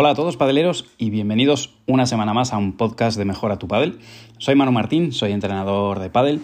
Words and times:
Hola 0.00 0.10
a 0.10 0.14
todos 0.14 0.36
padeleros 0.36 0.86
y 0.96 1.10
bienvenidos 1.10 1.74
una 1.88 2.06
semana 2.06 2.32
más 2.32 2.52
a 2.52 2.56
un 2.56 2.76
podcast 2.76 3.18
de 3.18 3.24
Mejora 3.24 3.58
tu 3.58 3.66
Padel. 3.66 3.98
Soy 4.38 4.54
Manu 4.54 4.70
Martín, 4.70 5.10
soy 5.10 5.32
entrenador 5.32 5.98
de 5.98 6.08
Padel 6.08 6.40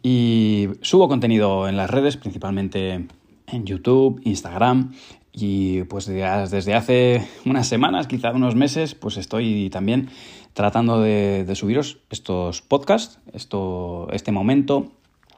y 0.00 0.68
subo 0.80 1.08
contenido 1.08 1.68
en 1.68 1.76
las 1.76 1.90
redes, 1.90 2.16
principalmente 2.16 3.08
en 3.48 3.64
YouTube, 3.66 4.20
Instagram 4.22 4.92
y 5.32 5.82
pues 5.82 6.06
desde 6.06 6.74
hace 6.74 7.26
unas 7.44 7.66
semanas, 7.66 8.06
quizá 8.06 8.30
unos 8.30 8.54
meses, 8.54 8.94
pues 8.94 9.16
estoy 9.16 9.70
también 9.70 10.08
tratando 10.52 11.00
de, 11.00 11.52
subiros 11.56 11.98
estos 12.10 12.62
podcasts, 12.62 13.18
esto, 13.32 14.06
este 14.12 14.30
momento 14.30 14.92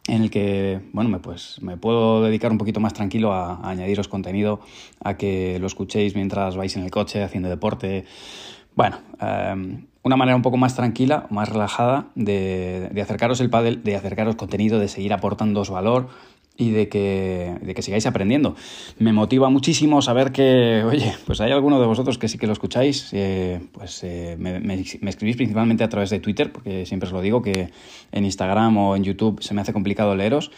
en 0.08 0.22
el 0.22 0.30
que 0.30 0.80
bueno, 0.92 1.10
me, 1.10 1.18
pues, 1.18 1.60
me 1.62 1.76
puedo 1.76 2.22
dedicar 2.22 2.52
un 2.52 2.58
poquito 2.58 2.80
más 2.80 2.94
tranquilo 2.94 3.32
a, 3.32 3.68
añadiros 3.68 4.08
contenido, 4.08 4.60
a 5.02 5.16
que 5.16 5.58
lo 5.58 5.66
escuchéis 5.66 6.14
mientras 6.14 6.56
vais 6.56 6.76
en 6.76 6.84
el 6.84 6.90
coche 6.90 7.22
haciendo 7.22 7.48
deporte. 7.48 8.04
Bueno, 8.74 8.98
em, 9.20 9.86
una 10.02 10.16
manera 10.16 10.36
un 10.36 10.42
poco 10.42 10.56
más 10.56 10.76
tranquila, 10.76 11.26
más 11.30 11.48
relajada 11.48 12.06
de, 12.14 12.90
de 12.92 13.02
acercaros 13.02 13.40
el 13.40 13.50
pádel, 13.50 13.82
de 13.82 13.96
acercaros 13.96 14.36
contenido, 14.36 14.78
de 14.78 14.88
seguir 14.88 15.12
aportándoos 15.12 15.70
valor, 15.70 16.08
y 16.56 16.70
de 16.70 16.88
que, 16.88 17.56
de 17.60 17.74
que 17.74 17.82
sigáis 17.82 18.06
aprendiendo. 18.06 18.56
Me 18.98 19.12
motiva 19.12 19.50
muchísimo 19.50 20.02
saber 20.02 20.32
que, 20.32 20.82
oye, 20.86 21.14
pues 21.26 21.40
hay 21.40 21.52
alguno 21.52 21.80
de 21.80 21.86
vosotros 21.86 22.18
que 22.18 22.28
sí 22.28 22.38
que 22.38 22.46
lo 22.46 22.52
escucháis, 22.52 23.10
eh, 23.12 23.60
pues 23.72 24.02
eh, 24.04 24.36
me, 24.38 24.60
me, 24.60 24.74
escribís 24.80 25.36
principalmente 25.36 25.84
a 25.84 25.88
través 25.88 26.10
de 26.10 26.20
Twitter, 26.20 26.52
porque 26.52 26.86
siempre 26.86 27.06
os 27.06 27.12
lo 27.12 27.20
digo 27.20 27.42
que 27.42 27.70
en 28.12 28.24
Instagram 28.24 28.76
o 28.76 28.96
en 28.96 29.04
YouTube 29.04 29.42
se 29.42 29.54
me 29.54 29.60
hace 29.60 29.72
complicado 29.72 30.14
leeros. 30.14 30.50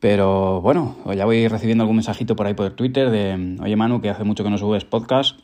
Pero 0.00 0.60
bueno, 0.60 0.96
ya 1.14 1.24
voy 1.24 1.46
recibiendo 1.46 1.84
algún 1.84 1.94
mensajito 1.96 2.34
por 2.34 2.46
ahí 2.46 2.54
por 2.54 2.70
Twitter 2.72 3.08
de, 3.08 3.56
oye 3.62 3.76
Manu, 3.76 4.00
que 4.00 4.10
hace 4.10 4.24
mucho 4.24 4.42
que 4.42 4.50
no 4.50 4.58
subes 4.58 4.84
podcast, 4.84 5.38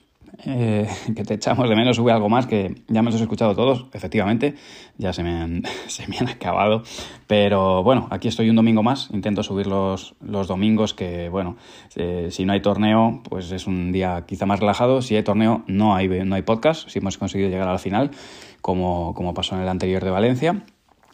eh, 0.44 0.88
que 1.16 1.24
te 1.24 1.34
echamos 1.34 1.68
de 1.68 1.76
menos, 1.76 1.96
sube 1.96 2.12
algo 2.12 2.28
más, 2.28 2.46
que 2.46 2.82
ya 2.88 3.02
me 3.02 3.10
los 3.10 3.20
he 3.20 3.24
escuchado 3.24 3.54
todos, 3.54 3.86
efectivamente, 3.92 4.54
ya 4.96 5.12
se 5.12 5.22
me 5.22 5.30
han, 5.30 5.62
se 5.86 6.06
me 6.08 6.18
han 6.18 6.28
acabado, 6.28 6.82
pero 7.26 7.82
bueno, 7.82 8.08
aquí 8.10 8.28
estoy 8.28 8.50
un 8.50 8.56
domingo 8.56 8.82
más, 8.82 9.08
intento 9.12 9.42
subir 9.42 9.66
los, 9.66 10.14
los 10.20 10.48
domingos, 10.48 10.94
que 10.94 11.28
bueno, 11.28 11.56
eh, 11.96 12.28
si 12.30 12.44
no 12.44 12.52
hay 12.52 12.60
torneo, 12.60 13.22
pues 13.28 13.50
es 13.52 13.66
un 13.66 13.92
día 13.92 14.24
quizá 14.26 14.46
más 14.46 14.60
relajado, 14.60 15.02
si 15.02 15.16
hay 15.16 15.22
torneo 15.22 15.64
no 15.66 15.94
hay, 15.94 16.08
no 16.08 16.34
hay 16.34 16.42
podcast, 16.42 16.88
si 16.88 16.98
hemos 16.98 17.18
conseguido 17.18 17.50
llegar 17.50 17.68
al 17.68 17.78
final, 17.78 18.10
como, 18.60 19.14
como 19.14 19.34
pasó 19.34 19.54
en 19.54 19.62
el 19.62 19.68
anterior 19.68 20.04
de 20.04 20.10
Valencia, 20.10 20.64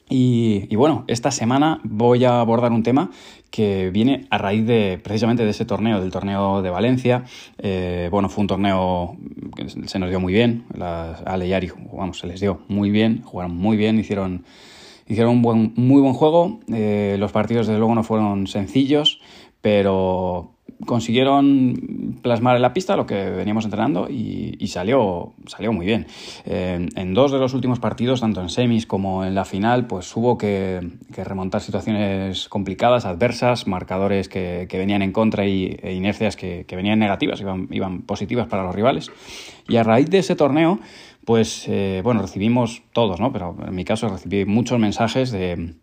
y, 0.09 0.75
bueno, 0.77 1.05
esta 1.07 1.31
semana 1.31 1.81
voy 1.83 2.25
a 2.25 2.41
abordar 2.41 2.73
un 2.73 2.83
tema 2.83 3.11
que 3.55 3.91
viene 3.91 4.27
a 4.31 4.39
raíz 4.39 4.67
de 4.67 4.99
precisamente 5.01 5.45
de 5.45 5.51
ese 5.51 5.65
torneo, 5.65 6.01
del 6.01 6.11
torneo 6.11 6.61
de 6.61 6.71
Valencia. 6.71 7.23
Eh, 7.59 8.09
bueno, 8.11 8.29
fue 8.29 8.43
un 8.43 8.49
torneo 8.49 9.17
que 9.55 9.69
se 9.69 10.01
nos 10.01 10.11
dio 10.11 10.19
muy 10.19 10.33
bien. 10.33 10.65
Las 10.77 11.23
Ale 11.25 11.47
y 11.47 11.53
Ari, 11.53 11.71
vamos, 11.93 12.19
se 12.19 12.27
les 12.27 12.41
dio 12.41 12.63
muy 12.67 12.91
bien, 12.91 13.23
jugaron 13.23 13.57
muy 13.57 13.77
bien, 13.77 13.97
hicieron, 14.01 14.45
hicieron 15.07 15.35
un 15.35 15.43
buen, 15.43 15.73
muy 15.77 16.03
buen 16.03 16.15
juego. 16.15 16.59
Eh, 16.73 17.15
los 17.21 17.31
partidos, 17.31 17.69
desde 17.69 17.79
luego, 17.79 17.95
no 17.95 18.03
fueron 18.03 18.49
sencillos, 18.49 19.21
pero 19.61 20.54
consiguieron 20.87 22.19
plasmar 22.23 22.57
en 22.57 22.63
la 22.63 22.73
pista 22.73 22.97
lo 22.97 23.07
que 23.07 23.31
veníamos 23.31 23.65
entrenando 23.65 24.09
y, 24.09 24.67
salió, 24.69 25.35
salió 25.47 25.73
muy 25.73 25.87
bien. 25.87 26.07
Eh, 26.45 26.89
en 26.95 27.15
dos 27.15 27.33
de 27.33 27.39
los 27.39 27.55
últimos 27.55 27.79
partidos, 27.79 28.21
tanto 28.21 28.41
en 28.41 28.49
semis 28.49 28.87
como 28.87 29.25
en 29.25 29.35
la 29.35 29.45
final, 29.45 29.87
pues 29.87 30.15
hubo 30.17 30.37
que, 30.37 30.81
remontar 31.11 31.61
situaciones 31.61 32.49
complicadas, 32.49 33.05
adversas, 33.05 33.67
marcadores 33.67 34.29
que, 34.29 34.69
venían 34.73 35.03
en 35.03 35.13
contra 35.13 35.47
y, 35.47 35.77
e 35.83 35.95
inercias 35.95 36.37
que, 36.37 36.67
venían 36.71 36.99
negativas, 36.99 37.41
iban, 37.41 37.69
iban 37.71 38.03
positivas 38.03 38.47
para 38.47 38.65
los 38.65 38.75
rivales. 38.75 39.11
Y 39.69 39.77
a 39.77 39.83
raíz 39.83 40.11
de 40.11 40.19
ese 40.19 40.37
torneo, 40.37 40.81
pues 41.25 41.67
eh, 41.69 42.01
bueno, 42.05 42.21
recibimos 42.21 42.83
todos, 42.93 43.21
¿no? 43.21 43.33
Pero 43.33 43.57
en 43.67 43.75
mi 43.75 43.85
caso 43.85 44.09
recibí 44.09 44.45
muchos 44.45 44.79
mensajes 44.79 45.31
de 45.31 45.75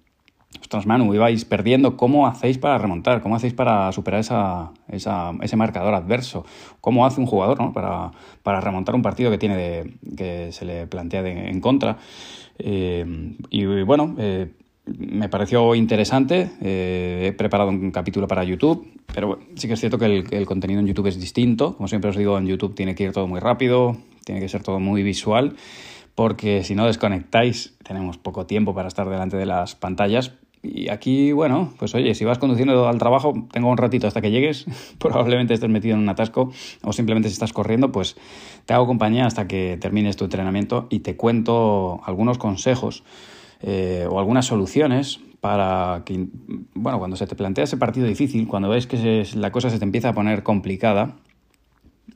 ostras, 0.59 0.85
Manu, 0.85 1.13
ibais 1.13 1.45
perdiendo, 1.45 1.95
¿cómo 1.97 2.27
hacéis 2.27 2.57
para 2.57 2.77
remontar? 2.77 3.21
¿Cómo 3.21 3.35
hacéis 3.35 3.53
para 3.53 3.91
superar 3.91 4.19
esa, 4.19 4.71
ese 4.89 5.55
marcador 5.55 5.93
adverso? 5.93 6.45
¿Cómo 6.81 7.05
hace 7.05 7.21
un 7.21 7.27
jugador 7.27 7.59
¿no? 7.59 7.73
para, 7.73 8.11
para, 8.43 8.61
remontar 8.61 8.95
un 8.95 9.01
partido 9.01 9.31
que, 9.31 9.37
tiene 9.37 9.55
de, 9.55 9.93
que 10.15 10.51
se 10.51 10.65
le 10.65 10.87
plantea 10.87 11.21
en 11.27 11.61
contra? 11.61 11.97
Eh, 12.59 13.35
y 13.49 13.65
bueno, 13.83 14.15
eh, 14.17 14.51
me 14.85 15.29
pareció 15.29 15.73
interesante. 15.75 16.51
Eh, 16.61 17.27
he 17.27 17.33
preparado 17.33 17.69
un 17.69 17.91
capítulo 17.91 18.27
para 18.27 18.43
YouTube, 18.43 18.87
pero 19.13 19.39
sí 19.55 19.67
que 19.67 19.73
es 19.73 19.79
cierto 19.79 19.97
que 19.97 20.05
el, 20.05 20.25
el, 20.31 20.45
contenido 20.45 20.79
en 20.79 20.87
YouTube 20.87 21.07
es 21.07 21.19
distinto. 21.19 21.75
Como 21.75 21.87
siempre 21.87 22.09
os 22.09 22.17
digo, 22.17 22.37
en 22.37 22.47
YouTube 22.47 22.75
tiene 22.75 22.95
que 22.95 23.03
ir 23.03 23.11
todo 23.11 23.27
muy 23.27 23.39
rápido, 23.39 23.97
tiene 24.25 24.41
que 24.41 24.49
ser 24.49 24.63
todo 24.63 24.79
muy 24.79 25.03
visual 25.03 25.55
porque 26.15 26.63
si 26.63 26.75
no 26.75 26.85
desconectáis 26.85 27.75
tenemos 27.83 28.17
poco 28.17 28.45
tiempo 28.45 28.75
para 28.75 28.87
estar 28.87 29.09
delante 29.09 29.37
de 29.37 29.45
las 29.45 29.75
pantallas. 29.75 30.33
Y 30.63 30.89
aquí, 30.89 31.31
bueno, 31.31 31.73
pues 31.79 31.95
oye, 31.95 32.13
si 32.13 32.23
vas 32.23 32.37
conduciendo 32.37 32.87
al 32.87 32.99
trabajo, 32.99 33.33
tengo 33.51 33.69
un 33.69 33.77
ratito 33.77 34.07
hasta 34.07 34.21
que 34.21 34.29
llegues, 34.29 34.65
probablemente 34.99 35.53
estés 35.53 35.69
metido 35.69 35.95
en 35.95 36.01
un 36.01 36.09
atasco 36.09 36.51
o 36.83 36.93
simplemente 36.93 37.29
si 37.29 37.33
estás 37.33 37.53
corriendo, 37.53 37.91
pues 37.91 38.15
te 38.65 38.73
hago 38.73 38.85
compañía 38.85 39.25
hasta 39.25 39.47
que 39.47 39.77
termines 39.81 40.17
tu 40.17 40.25
entrenamiento 40.25 40.87
y 40.89 40.99
te 40.99 41.15
cuento 41.15 42.01
algunos 42.05 42.37
consejos 42.37 43.03
eh, 43.61 44.07
o 44.09 44.19
algunas 44.19 44.45
soluciones 44.45 45.19
para 45.39 46.03
que, 46.05 46.27
bueno, 46.75 46.99
cuando 46.99 47.17
se 47.17 47.25
te 47.25 47.35
plantea 47.35 47.63
ese 47.63 47.77
partido 47.77 48.05
difícil, 48.05 48.47
cuando 48.47 48.69
ves 48.69 48.85
que 48.85 49.25
la 49.35 49.51
cosa 49.51 49.71
se 49.71 49.79
te 49.79 49.85
empieza 49.85 50.09
a 50.09 50.13
poner 50.13 50.43
complicada, 50.43 51.15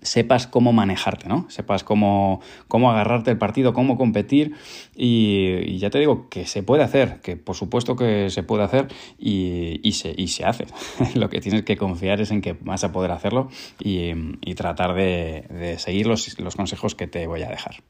sepas 0.05 0.47
cómo 0.47 0.73
manejarte, 0.73 1.27
¿no? 1.27 1.45
Sepas 1.49 1.83
cómo, 1.83 2.41
cómo 2.67 2.91
agarrarte 2.91 3.31
el 3.31 3.37
partido, 3.37 3.73
cómo 3.73 3.97
competir 3.97 4.53
y, 4.95 5.77
ya 5.77 5.89
te 5.89 5.99
digo 5.99 6.29
que 6.29 6.45
se 6.45 6.63
puede 6.63 6.83
hacer, 6.83 7.19
que 7.21 7.35
por 7.35 7.55
supuesto 7.55 7.95
que 7.95 8.29
se 8.29 8.43
puede 8.43 8.63
hacer 8.63 8.87
y, 9.19 9.79
y, 9.83 9.93
se, 9.93 10.13
y 10.15 10.27
se 10.29 10.45
hace. 10.45 10.65
Lo 11.15 11.29
que 11.29 11.41
tienes 11.41 11.63
que 11.63 11.77
confiar 11.77 12.21
es 12.21 12.31
en 12.31 12.41
que 12.41 12.53
vas 12.53 12.83
a 12.83 12.91
poder 12.91 13.11
hacerlo 13.11 13.49
y, 13.79 14.13
tratar 14.55 14.93
de, 14.93 15.45
de 15.49 15.77
seguir 15.79 16.07
los, 16.07 16.39
los 16.39 16.55
consejos 16.55 16.95
que 16.95 17.07
te 17.07 17.27
voy 17.27 17.43
a 17.43 17.49
dejar. 17.49 17.83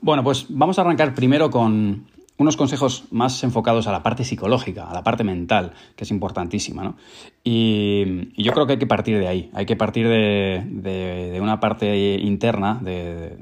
Bueno, 0.00 0.24
pues 0.24 0.46
vamos 0.48 0.78
a 0.78 0.82
arrancar 0.82 1.14
primero 1.14 1.50
con, 1.50 2.06
unos 2.40 2.56
consejos 2.56 3.04
más 3.10 3.44
enfocados 3.44 3.86
a 3.86 3.92
la 3.92 4.02
parte 4.02 4.24
psicológica, 4.24 4.88
a 4.88 4.94
la 4.94 5.04
parte 5.04 5.24
mental, 5.24 5.72
que 5.94 6.04
es 6.04 6.10
importantísima, 6.10 6.82
¿no? 6.82 6.96
Y, 7.44 8.32
yo 8.42 8.52
creo 8.52 8.66
que 8.66 8.72
hay 8.72 8.78
que 8.78 8.86
partir 8.86 9.18
de 9.18 9.28
ahí, 9.28 9.50
hay 9.52 9.66
que 9.66 9.76
partir 9.76 10.08
de, 10.08 11.38
una 11.38 11.60
parte 11.60 12.16
interna 12.18 12.80
de, 12.80 13.36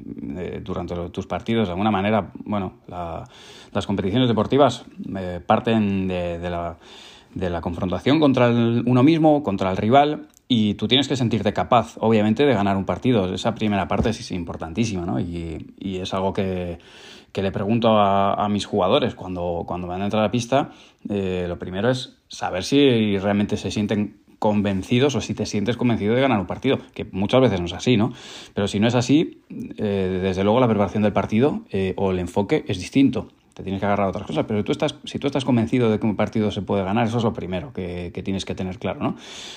durante 0.64 0.96
tus 1.10 1.26
partidos. 1.28 1.68
De 1.68 1.72
alguna 1.72 1.92
manera, 1.92 2.32
bueno, 2.44 2.72
las 2.88 3.86
competiciones 3.86 4.26
deportivas 4.26 4.84
eh, 5.16 5.40
parten 5.46 6.08
de, 6.08 6.50
la, 6.50 7.60
confrontación 7.60 8.18
contra 8.18 8.48
uno 8.48 9.04
mismo, 9.04 9.44
contra 9.44 9.70
el 9.70 9.76
rival, 9.76 10.26
y 10.48 10.74
tú 10.74 10.88
tienes 10.88 11.06
que 11.06 11.14
sentirte 11.14 11.52
capaz, 11.52 11.94
obviamente, 12.00 12.44
de 12.44 12.54
ganar 12.54 12.76
un 12.76 12.84
partido. 12.84 13.32
Esa 13.32 13.54
primera 13.54 13.86
parte 13.86 14.10
es 14.10 14.30
importantísima, 14.32 15.06
¿no? 15.06 15.20
Y 15.20 15.98
es 16.00 16.12
algo 16.14 16.32
que, 16.32 16.78
que 17.32 17.42
le 17.42 17.52
pregunto 17.52 17.98
a, 17.98 18.48
mis 18.48 18.66
jugadores 18.66 19.14
cuando, 19.14 19.64
cuando 19.66 19.86
van 19.86 20.02
a 20.02 20.04
entrar 20.04 20.22
a 20.22 20.26
la 20.26 20.30
pista, 20.30 20.70
eh, 21.08 21.46
lo 21.48 21.58
primero 21.58 21.90
es 21.90 22.16
saber 22.28 22.64
si 22.64 23.18
realmente 23.18 23.56
se 23.56 23.70
sienten 23.70 24.20
convencidos 24.38 25.14
o 25.16 25.20
si 25.20 25.34
te 25.34 25.46
sientes 25.46 25.76
convencido 25.76 26.14
de 26.14 26.20
ganar 26.20 26.38
un 26.38 26.46
partido, 26.46 26.78
que 26.94 27.04
muchas 27.04 27.40
veces 27.40 27.60
no 27.60 27.66
es 27.66 27.72
así, 27.72 27.96
¿no? 27.96 28.12
Pero 28.54 28.68
si 28.68 28.78
no 28.78 28.86
es 28.86 28.94
así, 28.94 29.42
eh, 29.50 30.20
desde 30.22 30.44
luego 30.44 30.60
la 30.60 30.68
preparación 30.68 31.02
del 31.02 31.12
partido 31.12 31.62
eh, 31.70 31.94
o 31.96 32.12
el 32.12 32.18
enfoque 32.18 32.64
es 32.68 32.78
distinto 32.78 33.28
te 33.58 33.64
tienes 33.64 33.80
que 33.80 33.86
agarrar 33.86 34.06
a 34.06 34.10
otras 34.10 34.24
cosas, 34.24 34.44
pero 34.46 34.62
tú 34.62 34.70
estás, 34.70 34.94
si 35.02 35.18
tú 35.18 35.26
estás 35.26 35.44
convencido 35.44 35.90
de 35.90 35.98
que 35.98 36.06
un 36.06 36.14
partido 36.14 36.52
se 36.52 36.62
puede 36.62 36.84
ganar, 36.84 37.08
eso 37.08 37.18
es 37.18 37.24
lo 37.24 37.32
primero 37.32 37.72
que, 37.72 38.12
tienes 38.24 38.44
que 38.44 38.54
tener 38.54 38.78
claro, 38.78 39.00
¿no? 39.02 39.16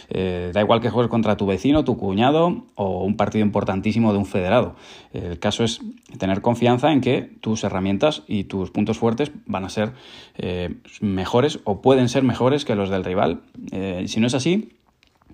Eh, 0.09 0.50
da 0.56 0.59
igual 0.59 0.81
que 0.81 0.89
juegues 0.89 1.12
contra 1.12 1.38
tu 1.38 1.45
vecino, 1.45 1.83
tu 1.83 1.98
cuñado 1.98 2.63
o 2.74 3.03
un 3.03 3.15
partido 3.15 3.45
importantísimo 3.45 4.12
de 4.12 4.18
un 4.18 4.25
federado. 4.25 4.75
El 5.13 5.38
caso 5.38 5.63
es 5.63 5.81
tener 6.18 6.42
confianza 6.42 6.92
en 6.92 7.01
que 7.01 7.30
tus 7.42 7.63
herramientas 7.63 8.24
y 8.27 8.45
tus 8.45 8.71
puntos 8.71 8.98
fuertes 8.98 9.31
van 9.45 9.65
a 9.65 9.69
ser 9.69 9.92
eh, 10.36 10.77
mejores 11.00 11.59
o 11.63 11.83
pueden 11.83 12.09
ser 12.09 12.24
mejores 12.24 12.65
que 12.65 12.74
los 12.74 12.89
del 12.89 13.03
rival. 13.03 13.42
Eh, 13.71 14.06
si 14.07 14.19
no 14.19 14.25
es 14.25 14.33
así, 14.33 14.71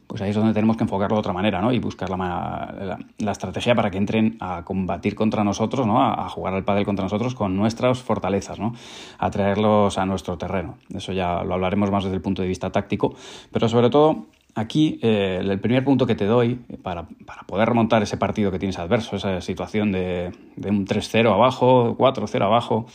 pues 0.06 0.22
ahí 0.22 0.30
es 0.30 0.36
donde 0.36 0.54
tenemos 0.54 0.78
que 0.78 0.84
enfocarlo 0.84 1.16
de 1.16 1.20
otra 1.20 1.34
manera, 1.34 1.62
¿no? 1.62 1.72
Y 1.72 1.80
buscar 1.80 2.10
la, 2.10 2.98
la, 3.18 3.32
estrategia 3.32 3.76
para 3.76 3.90
que 3.90 3.98
entren 3.98 4.38
a 4.40 4.64
combatir 4.64 5.16
contra 5.16 5.44
nosotros, 5.44 5.88
¿no? 5.88 6.02
A, 6.02 6.30
jugar 6.30 6.54
al 6.54 6.64
pádel 6.64 6.86
contra 6.86 7.04
nosotros 7.04 7.36
con 7.36 7.56
nuestras 7.56 8.00
fortalezas, 8.00 8.60
¿no? 8.60 8.74
A 9.18 9.30
traerlos 9.32 9.98
a 9.98 10.06
nuestro 10.06 10.38
terreno. 10.38 10.78
Eso 10.94 11.14
ya 11.14 11.44
lo 11.44 11.56
hablaremos 11.56 11.92
más 11.92 12.04
desde 12.04 12.16
el 12.16 12.22
punto 12.22 12.42
de 12.42 12.48
vista 12.48 12.72
táctico, 12.72 13.16
pero 13.52 13.68
sobre 13.70 13.90
todo 13.90 14.26
aquí 14.58 15.00
eh, 15.04 15.40
el 15.40 15.60
primer 15.60 15.84
punto 15.84 16.08
que 16.08 16.16
te 16.16 16.26
doy 16.26 16.56
para, 16.82 17.08
poder 17.46 17.70
remontar 17.70 18.02
ese 18.02 18.18
partido 18.18 18.52
que 18.52 18.58
tienes 18.58 18.80
adverso, 18.80 19.16
esa 19.16 19.40
situación 19.40 19.92
de, 19.92 20.32
un 20.58 20.86
3-0 20.86 21.32
abajo, 21.32 21.96
4-0 21.96 22.42
abajo, 22.44 22.88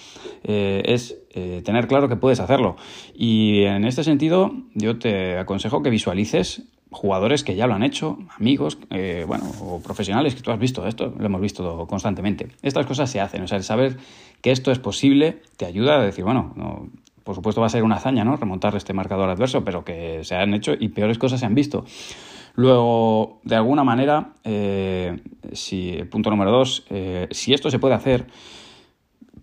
eh, 0.42 0.82
es 0.84 1.16
eh, 1.30 1.62
tener 1.64 1.86
claro 1.86 2.08
que 2.08 2.16
puedes 2.16 2.40
hacerlo. 2.40 2.76
Y 3.14 3.62
en 3.62 3.84
este 3.84 4.02
sentido, 4.02 4.52
yo 4.74 4.98
te 4.98 5.38
aconsejo 5.38 5.82
que 5.82 5.90
visualices 5.90 6.64
jugadores 6.92 7.42
que 7.42 7.56
ya 7.56 7.66
lo 7.66 7.74
han 7.74 7.82
hecho, 7.82 8.18
amigos, 8.38 8.78
bueno, 9.26 9.44
o 9.60 9.80
profesionales 9.80 10.34
que 10.34 10.42
tú 10.42 10.50
has 10.50 10.58
visto, 10.58 10.86
esto 10.86 11.12
lo 11.18 11.26
hemos 11.26 11.40
visto 11.40 11.86
constantemente. 11.86 12.48
Estas 12.62 12.86
cosas 12.86 13.10
se 13.10 13.20
hacen, 13.20 13.42
o 13.42 13.48
sea, 13.48 13.58
el 13.58 13.64
saber 13.64 13.96
que 14.40 14.50
esto 14.50 14.70
es 14.70 14.78
posible 14.78 15.42
te 15.56 15.66
ayuda 15.66 15.96
a 15.96 16.02
decir, 16.02 16.24
bueno, 16.24 16.52
no, 16.56 16.88
por 17.24 17.34
supuesto 17.34 17.60
va 17.60 17.66
a 17.68 17.70
ser 17.70 17.84
una 17.84 17.96
hazaña, 17.96 18.24
¿no? 18.24 18.36
Remontar 18.36 18.74
este 18.76 18.92
marcador 18.92 19.28
adverso, 19.28 19.64
pero 19.64 19.84
que 19.84 20.24
se 20.24 20.34
han 20.34 20.54
hecho 20.54 20.72
y 20.78 20.88
peores 20.88 21.18
cosas 21.18 21.40
se 21.40 21.46
han 21.46 21.54
visto. 21.54 21.84
Luego, 22.54 23.40
de 23.44 23.56
alguna 23.56 23.84
manera, 23.84 24.32
eh, 24.44 25.20
si, 25.52 26.02
punto 26.10 26.30
número 26.30 26.50
dos, 26.50 26.84
eh, 26.90 27.28
si 27.30 27.54
esto 27.54 27.70
se 27.70 27.78
puede 27.78 27.94
hacer, 27.94 28.26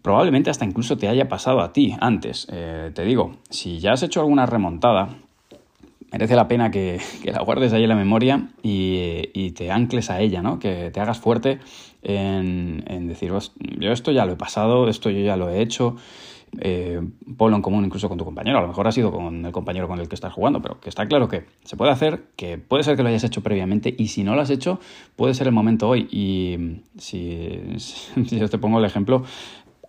probablemente 0.01 0.49
hasta 0.49 0.65
incluso 0.65 0.97
te 0.97 1.07
haya 1.07 1.27
pasado 1.27 1.61
a 1.61 1.73
ti 1.73 1.95
antes. 1.99 2.47
Eh, 2.51 2.91
te 2.93 3.03
digo, 3.03 3.37
si 3.49 3.79
ya 3.79 3.93
has 3.93 4.03
hecho 4.03 4.19
alguna 4.19 4.45
remontada, 4.45 5.17
merece 6.11 6.35
la 6.35 6.47
pena 6.47 6.71
que, 6.71 6.99
la 7.23 7.41
guardes 7.41 7.73
ahí 7.73 7.83
en 7.83 7.89
la 7.89 7.95
memoria 7.95 8.49
y, 8.61 9.51
te 9.51 9.71
ancles 9.71 10.09
a 10.09 10.21
ella, 10.21 10.41
¿no? 10.41 10.59
Que 10.59 10.91
te 10.91 10.99
hagas 10.99 11.19
fuerte 11.19 11.59
en, 12.01 12.83
en 12.87 13.07
decir, 13.07 13.31
yo 13.79 13.91
esto 13.91 14.11
ya 14.11 14.25
lo 14.25 14.33
he 14.33 14.37
pasado, 14.37 14.87
esto 14.87 15.09
yo 15.09 15.19
ya 15.19 15.35
lo 15.35 15.49
he 15.49 15.61
hecho 15.61 15.95
eh, 16.57 16.99
ponlo 17.37 17.55
en 17.55 17.61
común 17.61 17.85
incluso 17.85 18.09
con 18.09 18.17
tu 18.17 18.25
compañero. 18.25 18.57
A 18.57 18.61
lo 18.61 18.67
mejor 18.67 18.87
ha 18.87 18.91
sido 18.91 19.11
con 19.11 19.45
el 19.45 19.51
compañero 19.51 19.87
con 19.87 19.99
el 19.99 20.07
que 20.09 20.15
estás 20.15 20.33
jugando, 20.33 20.61
pero 20.61 20.79
que 20.79 20.89
está 20.89 21.07
claro 21.07 21.27
que 21.27 21.45
se 21.63 21.77
puede 21.77 21.91
hacer, 21.91 22.23
que 22.35 22.57
puede 22.57 22.83
ser 22.83 22.95
que 22.95 23.03
lo 23.03 23.09
hayas 23.09 23.23
hecho 23.23 23.41
previamente 23.41 23.93
y 23.97 24.07
si 24.07 24.23
no 24.23 24.35
lo 24.35 24.41
has 24.41 24.49
hecho, 24.49 24.79
puede 25.15 25.33
ser 25.33 25.47
el 25.47 25.53
momento 25.53 25.87
hoy. 25.87 26.07
Y 26.11 26.81
si, 26.97 27.59
si 27.77 28.39
yo 28.39 28.49
te 28.49 28.57
pongo 28.57 28.79
el 28.79 28.85
ejemplo, 28.85 29.23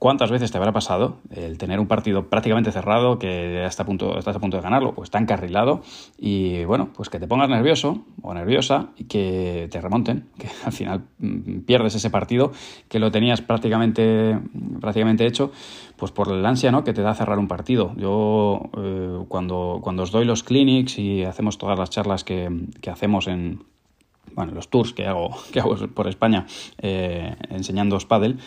¿Cuántas 0.01 0.31
veces 0.31 0.51
te 0.51 0.57
habrá 0.57 0.73
pasado 0.73 1.19
el 1.29 1.59
tener 1.59 1.79
un 1.79 1.87
partido 1.87 2.31
prácticamente 2.31 2.73
cerrado, 2.73 3.19
que 3.19 3.63
a 3.63 3.85
punto, 3.85 4.19
estás 4.19 4.35
a 4.35 4.41
punto 4.41 4.57
de 4.57 4.63
ganarlo, 4.63 4.95
pues 4.95 5.09
está 5.09 5.19
encarrilado 5.19 5.83
y 6.17 6.65
bueno, 6.65 6.89
pues 6.97 7.11
que 7.11 7.21
te 7.21 7.27
pongas 7.27 7.51
nervioso 7.51 8.03
o 8.23 8.33
nerviosa 8.33 8.93
y 8.97 9.05
que 9.05 9.69
te 9.71 9.79
remonten, 9.79 10.31
que 10.39 10.49
al 10.65 10.73
final 10.73 11.03
mm, 11.19 11.61
pierdes 11.67 11.97
ese 11.97 12.09
partido 12.09 12.51
que 12.89 12.99
lo 12.99 13.11
tenías 13.11 13.43
prácticamente, 13.43 14.39
prácticamente 14.81 15.27
hecho, 15.27 15.53
pues 15.99 16.13
por 16.13 16.33
el 16.33 16.47
ansia 16.47 16.73
¿no? 16.73 16.83
que 16.83 16.95
te 16.95 17.03
da 17.03 17.15
cerrar 17.15 17.39
un 17.39 17.47
partido. 17.47 17.93
Yo 17.99 18.71
eh, 18.79 19.19
cuando, 19.29 19.81
cuando 19.83 20.05
os 20.05 20.13
doy 20.13 20.25
los 20.25 20.43
clinics 20.43 20.99
y 20.99 21.25
hacemos 21.25 21.59
todas 21.59 21.79
las 21.79 21.91
charlas 21.91 22.25
que, 22.25 22.49
que 22.81 22.89
hacemos 22.89 23.27
en, 23.27 23.65
bueno, 24.35 24.53
los 24.53 24.69
tours 24.69 24.93
que 24.93 25.07
hago, 25.07 25.37
que 25.53 25.61
hago 25.61 25.77
por 25.89 26.09
España 26.09 26.47
eh, 26.79 27.37
enseñándoos 27.49 28.07
pádel 28.07 28.39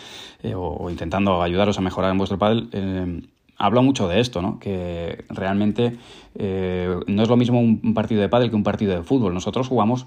eh, 0.42 0.54
o, 0.56 0.90
intentando 0.90 1.42
ayudaros 1.42 1.78
a 1.78 1.82
mejorar 1.82 2.12
en 2.12 2.18
vuestro 2.18 2.38
pádel, 2.38 2.70
eh, 2.72 3.22
hablo 3.58 3.84
mucho 3.84 4.08
de 4.08 4.20
esto, 4.20 4.42
¿no? 4.42 4.60
que 4.60 5.26
realmente 5.30 5.98
eh, 6.36 6.96
no 7.08 7.24
es 7.24 7.30
lo 7.30 7.38
mismo 7.38 7.60
un 7.60 7.94
partido 7.94 8.22
de 8.22 8.30
pádel 8.30 8.50
que 8.50 8.56
un 8.56 8.64
partido 8.64 8.96
de 8.96 9.04
fútbol. 9.04 9.34
Nosotros 9.34 9.68
jugamos 9.68 10.06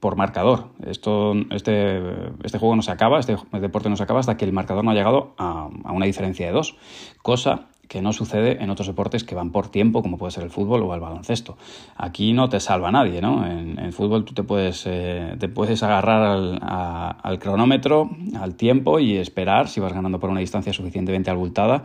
por 0.00 0.16
marcador. 0.16 0.68
Esto, 0.86 1.34
este, 1.50 2.00
este 2.44 2.58
juego 2.58 2.76
no 2.76 2.82
se 2.82 2.92
acaba, 2.92 3.18
este 3.18 3.36
deporte 3.60 3.88
no 3.88 3.96
se 3.96 4.02
acaba 4.02 4.20
hasta 4.20 4.36
que 4.36 4.44
el 4.44 4.52
marcador 4.52 4.84
no 4.84 4.90
ha 4.90 4.94
llegado 4.94 5.34
a, 5.38 5.68
a 5.84 5.92
una 5.92 6.06
diferencia 6.06 6.46
de 6.46 6.52
dos, 6.52 6.76
cosa 7.22 7.68
que 7.88 8.02
no 8.02 8.12
sucede 8.12 8.62
en 8.62 8.70
otros 8.70 8.86
deportes 8.86 9.24
que 9.24 9.34
van 9.34 9.50
por 9.50 9.68
tiempo, 9.68 10.02
como 10.02 10.18
puede 10.18 10.30
ser 10.30 10.44
el 10.44 10.50
fútbol 10.50 10.82
o 10.82 10.94
el 10.94 11.00
baloncesto. 11.00 11.56
Aquí 11.96 12.34
no 12.34 12.48
te 12.48 12.60
salva 12.60 12.92
nadie, 12.92 13.20
¿no? 13.22 13.46
En, 13.46 13.78
el 13.78 13.92
fútbol 13.92 14.24
tú 14.24 14.34
te 14.34 14.42
puedes, 14.42 14.84
eh, 14.86 15.34
te 15.38 15.48
puedes 15.48 15.82
agarrar 15.82 16.22
al, 16.22 16.60
al, 16.62 17.38
cronómetro, 17.38 18.10
al 18.38 18.54
tiempo 18.54 19.00
y 19.00 19.16
esperar, 19.16 19.68
si 19.68 19.80
vas 19.80 19.92
ganando 19.92 20.20
por 20.20 20.30
una 20.30 20.40
distancia 20.40 20.72
suficientemente 20.72 21.30
abultada, 21.30 21.84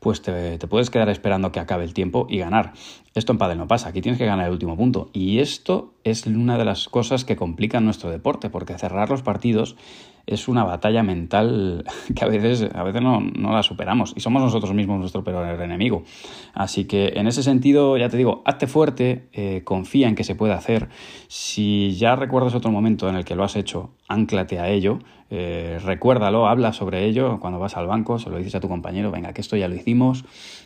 pues 0.00 0.20
te, 0.20 0.58
te, 0.58 0.66
puedes 0.66 0.90
quedar 0.90 1.08
esperando 1.08 1.52
que 1.52 1.60
acabe 1.60 1.84
el 1.84 1.94
tiempo 1.94 2.26
y 2.28 2.38
ganar. 2.38 2.72
Esto 3.14 3.32
en 3.32 3.38
pádel 3.38 3.58
no 3.58 3.68
pasa, 3.68 3.88
aquí 3.88 4.02
tienes 4.02 4.18
que 4.18 4.26
ganar 4.26 4.46
el 4.46 4.52
último 4.52 4.76
punto. 4.76 5.08
Y 5.12 5.38
esto 5.38 5.94
es 6.02 6.26
una 6.26 6.58
de 6.58 6.64
las 6.64 6.88
cosas 6.88 7.24
que 7.24 7.36
complican 7.36 7.84
nuestro 7.84 8.10
deporte, 8.10 8.50
porque 8.50 8.76
cerrar 8.76 9.08
los 9.08 9.22
partidos 9.22 9.76
es 10.26 10.48
una 10.48 10.64
batalla 10.64 11.02
mental 11.02 11.84
que 12.14 12.24
a 12.24 12.28
veces, 12.28 12.68
a 12.74 12.82
veces 12.82 13.02
no, 13.02 13.20
no, 13.20 13.52
la 13.52 13.62
superamos. 13.62 14.12
Y 14.16 14.20
somos 14.20 14.42
nosotros 14.42 14.72
mismos 14.74 14.98
nuestro 14.98 15.22
peor 15.24 15.60
enemigo. 15.60 16.04
Así 16.52 16.86
que 16.86 17.12
en 17.16 17.26
ese 17.26 17.42
sentido, 17.42 17.96
ya 17.96 18.08
te 18.08 18.16
digo, 18.16 18.42
hazte 18.44 18.66
fuerte, 18.66 19.28
eh, 19.32 19.62
confía 19.64 20.08
en 20.08 20.14
que 20.14 20.24
se 20.24 20.34
puede 20.34 20.52
hacer. 20.52 20.88
Si 21.28 21.94
ya 21.94 22.16
recuerdas 22.16 22.54
otro 22.54 22.70
momento 22.70 23.08
en 23.08 23.16
el 23.16 23.24
que 23.24 23.34
lo 23.34 23.44
has 23.44 23.56
hecho, 23.56 23.90
anclate 24.08 24.58
a 24.58 24.68
ello, 24.68 24.98
eh, 25.30 25.78
recuérdalo, 25.84 26.46
habla 26.46 26.72
sobre 26.72 27.04
ello. 27.04 27.38
Cuando 27.40 27.58
vas 27.58 27.76
al 27.76 27.86
banco, 27.86 28.18
se 28.18 28.30
lo 28.30 28.38
dices 28.38 28.54
a 28.54 28.60
tu 28.60 28.68
compañero, 28.68 29.10
venga, 29.10 29.32
que 29.32 29.40
esto 29.40 29.56
ya 29.56 29.68
lo 29.68 29.74
hicimos, 29.74 30.24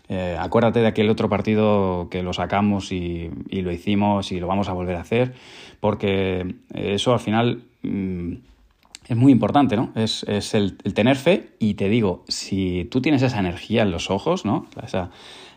eh, 0.09 0.37
acuérdate 0.39 0.81
de 0.81 0.87
aquel 0.87 1.11
otro 1.11 1.29
partido 1.29 2.09
que 2.11 2.23
lo 2.23 2.33
sacamos 2.33 2.93
y, 2.93 3.31
y, 3.51 3.63
lo 3.63 3.73
hicimos 3.73 4.33
y 4.33 4.41
lo 4.41 4.47
vamos 4.47 4.69
a 4.69 4.73
volver 4.73 4.97
a 4.97 5.01
hacer, 5.01 5.35
porque 5.81 6.55
eso 6.75 7.13
al 7.13 7.21
final... 7.21 7.63
Mm, 7.83 8.35
es 9.09 9.17
muy 9.17 9.33
importante, 9.33 9.77
¿no? 9.77 9.91
Es, 9.95 10.25
el, 10.55 10.77
tener 10.77 11.17
fe 11.17 11.55
y 11.59 11.75
te 11.75 11.89
digo, 11.89 12.25
si 12.29 12.87
tú 12.91 13.01
tienes 13.01 13.23
esa 13.23 13.39
energía 13.39 13.83
en 13.83 13.91
los 13.91 14.11
ojos, 14.11 14.45
¿no? 14.45 14.67
Esa, 14.83 15.11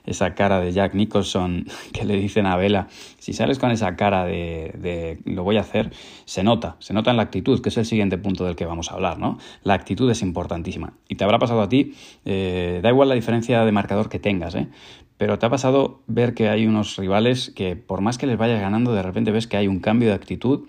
esa 0.05 0.33
cara 0.35 0.61
de 0.61 0.71
Jack 0.71 0.93
Nicholson 0.93 1.65
que 1.93 2.05
le 2.05 2.15
dicen 2.15 2.45
a 2.45 2.55
Vela, 2.55 2.87
si 3.19 3.33
sales 3.33 3.59
con 3.59 3.71
esa 3.71 3.97
cara 3.97 4.25
de, 4.25 5.19
lo 5.25 5.43
voy 5.43 5.57
a 5.57 5.61
hacer, 5.61 5.91
se 6.23 6.43
nota, 6.43 6.77
se 6.79 6.93
nota 6.93 7.11
en 7.11 7.17
la 7.17 7.23
actitud, 7.23 7.61
que 7.61 7.69
es 7.69 7.77
el 7.77 7.85
siguiente 7.85 8.17
punto 8.17 8.45
del 8.45 8.55
que 8.55 8.65
vamos 8.65 8.89
a 8.89 8.95
hablar, 8.95 9.19
¿no? 9.19 9.37
La 9.63 9.73
actitud 9.73 10.09
es 10.09 10.21
importantísima. 10.21 10.93
Y 11.09 11.15
te 11.15 11.25
habrá 11.25 11.37
pasado 11.37 11.61
a 11.61 11.67
ti, 11.67 11.93
eh, 12.23 12.79
da 12.81 12.89
igual 12.89 13.09
la 13.09 13.15
diferencia 13.15 13.65
de 13.65 13.71
marcador 13.73 14.07
que 14.07 14.19
tengas, 14.19 14.55
¿eh? 14.55 14.69
Pero 15.17 15.37
te 15.37 15.45
ha 15.45 15.49
pasado 15.49 16.01
ver 16.07 16.33
que 16.33 16.49
hay 16.49 16.65
unos 16.65 16.95
rivales 16.95 17.51
que 17.55 17.75
por 17.75 18.01
más 18.01 18.17
que 18.17 18.25
les 18.25 18.39
vayas 18.39 18.59
ganando, 18.59 18.93
de 18.93 19.03
repente 19.03 19.29
ves 19.29 19.45
que 19.45 19.55
hay 19.55 19.67
un 19.67 19.79
cambio 19.79 20.07
de 20.07 20.15
actitud 20.15 20.67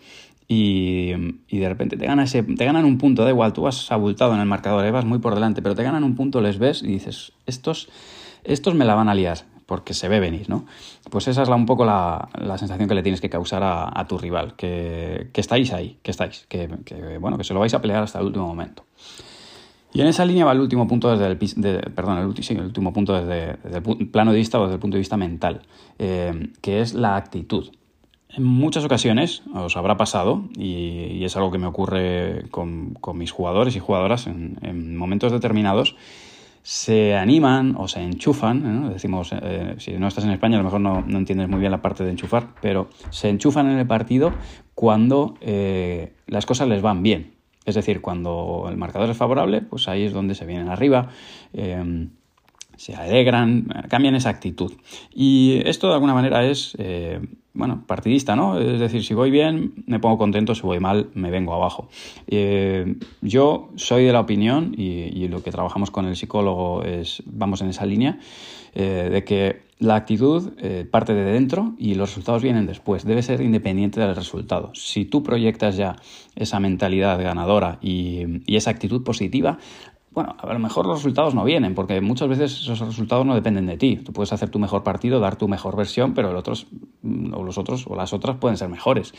y, 0.49 1.13
de 1.51 1.69
repente 1.69 1.97
te, 1.97 2.07
gana 2.07 2.25
te 2.27 2.65
ganan 2.65 2.85
un 2.85 2.99
punto, 2.99 3.25
da 3.25 3.31
igual, 3.31 3.53
tú 3.53 3.67
has 3.67 3.91
abultado 3.91 4.35
en 4.35 4.41
el 4.41 4.47
marcador, 4.47 4.91
vas 4.93 5.05
muy 5.05 5.19
por 5.19 5.35
delante, 5.35 5.63
pero 5.63 5.75
te 5.75 5.83
ganan 5.83 6.05
un 6.05 6.15
punto, 6.15 6.41
les 6.41 6.59
ves 6.59 6.83
y 6.83 6.89
dices, 6.89 7.33
estos, 7.47 7.89
estos 8.45 8.75
me 8.75 8.85
la 8.85 8.95
van 8.95 9.09
a 9.09 9.15
liar, 9.15 9.39
porque 9.67 9.95
se 9.95 10.09
ve 10.09 10.21
venir, 10.21 10.49
¿no? 10.49 10.67
Pues 11.11 11.29
esa 11.29 11.43
es 11.43 11.49
la, 11.49 11.57
un 11.57 11.67
poco 11.67 11.85
la, 11.85 12.29
sensación 12.59 12.89
que 12.89 12.95
le 12.95 13.03
tienes 13.03 13.21
que 13.21 13.31
causar 13.31 13.63
a, 13.65 14.07
tu 14.07 14.19
rival, 14.19 14.55
que, 14.55 15.31
estáis 15.35 15.73
ahí, 15.73 15.99
que 16.03 16.11
estáis, 16.11 16.47
que, 16.49 16.69
bueno, 17.21 17.39
que 17.39 17.45
se 17.45 17.55
lo 17.55 17.61
vais 17.61 17.73
a 17.75 17.81
pelear 17.81 18.03
hasta 18.03 18.19
el 18.19 18.27
último 18.27 18.47
momento. 18.47 18.85
Y 19.95 20.01
en 20.01 20.07
esa 20.07 20.25
línea 20.25 20.47
va 20.47 20.53
el 20.53 20.61
último 20.61 20.89
punto 20.89 21.11
desde 21.11 21.27
el, 21.27 21.37
perdón, 21.93 22.19
el, 22.19 22.27
último 22.27 22.93
punto 22.93 23.13
desde, 23.13 23.59
el 23.75 24.09
plano 24.09 24.33
de 24.33 24.39
vista 24.39 24.59
o 24.59 24.63
desde 24.63 24.75
el 24.75 24.81
punto 24.81 24.97
de 24.97 25.01
vista 25.01 25.19
mental, 25.19 25.63
eh, 25.99 26.51
que 26.63 26.81
es 26.81 26.95
la 26.95 27.17
actitud. 27.17 27.71
En 28.35 28.45
muchas 28.45 28.85
ocasiones 28.85 29.43
os 29.55 29.77
habrá 29.77 29.99
pasado, 29.99 30.45
y, 30.57 31.23
es 31.23 31.37
algo 31.37 31.51
que 31.51 31.59
me 31.59 31.67
ocurre 31.67 32.47
con, 32.51 32.97
mis 33.15 33.31
jugadores 33.31 33.77
y 33.77 33.79
jugadoras 33.79 34.27
en, 34.27 34.97
momentos 34.97 35.33
determinados, 35.33 35.97
se 36.63 37.15
animan 37.15 37.75
o 37.77 37.89
se 37.89 38.01
enchufan, 38.01 38.91
decimos, 38.93 39.33
eh, 39.33 39.75
si 39.79 39.93
no 39.99 40.09
estás 40.09 40.25
en 40.25 40.31
España 40.31 40.57
a 40.57 40.59
lo 40.59 40.65
mejor 40.65 40.81
no, 40.81 41.19
entiendes 41.19 41.49
muy 41.49 41.59
bien 41.59 41.73
la 41.73 41.83
parte 41.83 42.05
de 42.05 42.11
enchufar, 42.11 42.55
pero 42.63 42.89
se 43.11 43.29
enchufan 43.29 43.71
en 43.71 43.79
el 43.79 43.87
partido 43.87 44.33
cuando 44.75 45.35
eh, 45.41 46.15
las 46.27 46.47
cosas 46.47 46.69
les 46.69 46.81
van 46.81 47.03
bien. 47.03 47.35
Es 47.65 47.75
decir, 47.75 48.01
cuando 48.01 48.67
el 48.69 48.77
marcador 48.77 49.11
es 49.11 49.17
favorable, 49.17 49.61
pues 49.61 49.89
ahí 49.89 50.05
es 50.05 50.13
donde 50.13 50.35
se 50.35 50.47
vienen 50.47 50.69
arriba. 50.69 51.09
Eh, 51.53 52.09
se 52.77 52.95
alegran, 52.95 53.67
cambian 53.89 54.15
esa 54.15 54.31
actitud. 54.31 54.73
Y 55.15 55.61
esto 55.65 55.89
de 55.89 55.95
alguna 55.95 56.15
manera 56.15 56.45
es, 56.45 56.77
eh, 56.79 57.21
bueno, 57.55 57.85
partidista, 57.87 58.35
¿no? 58.35 58.59
Es 58.59 58.81
decir, 58.81 59.05
si 59.05 59.15
voy 59.15 59.31
bien, 59.31 59.85
me 59.87 59.99
pongo 59.99 60.19
contento, 60.19 60.55
si 60.55 60.63
voy 60.63 60.81
mal, 60.81 61.11
me 61.15 61.31
vengo 61.31 61.55
abajo. 61.55 61.89
Eh, 62.27 62.97
yo 63.21 63.71
soy 63.77 64.05
de 64.05 64.13
la 64.13 64.21
opinión, 64.21 64.75
y, 64.77 65.29
lo 65.29 65.43
que 65.43 65.51
trabajamos 65.51 65.91
con 65.91 66.07
el 66.07 66.17
psicólogo 66.17 66.83
es, 66.83 67.23
vamos 67.27 67.61
en 67.63 67.69
esa 67.69 67.87
línea, 67.87 68.19
eh, 68.75 69.09
de 69.11 69.25
que 69.25 69.73
la 69.79 69.97
actitud 69.97 70.53
parte 70.93 71.13
de 71.13 71.25
dentro 71.25 71.75
y 71.77 71.95
los 71.95 72.11
resultados 72.11 72.41
vienen 72.41 72.67
después. 72.67 73.05
Debe 73.05 73.21
ser 73.23 73.41
independiente 73.41 73.99
del 73.99 74.15
resultado. 74.15 74.71
Si 74.75 75.05
tú 75.05 75.25
proyectas 75.25 75.77
ya 75.77 75.97
esa 76.37 76.61
mentalidad 76.61 77.21
ganadora 77.21 77.79
y, 77.83 78.43
y 78.47 78.55
esa 78.55 78.71
actitud 78.71 79.03
positiva, 79.03 79.59
bueno, 80.15 80.37
a 80.39 80.53
lo 80.53 80.59
mejor 80.59 80.87
los 80.87 80.99
resultados 80.99 81.35
no 81.35 81.45
vienen, 81.45 81.75
porque 81.75 82.01
muchas 82.01 82.29
veces 82.29 82.61
esos 82.61 82.81
resultados 82.81 83.25
no 83.25 83.35
dependen 83.35 83.67
de 83.67 83.79
ti. 83.79 83.97
Tú 83.97 84.13
puedes 84.13 84.33
hacer 84.33 84.51
tu 84.51 84.59
mejor 84.59 84.83
partido, 84.83 85.21
dar 85.21 85.37
tu 85.37 85.49
mejor 85.49 85.75
versión, 85.75 86.13
pero 86.13 86.31
el 86.31 86.37
mm, 87.03 87.35
o 87.35 87.43
los 87.43 87.57
otros 87.57 87.87
o 87.87 87.97
las 87.97 88.13
otras 88.13 88.37
pueden 88.37 88.59
ser 88.59 88.69
mejores. 88.69 89.15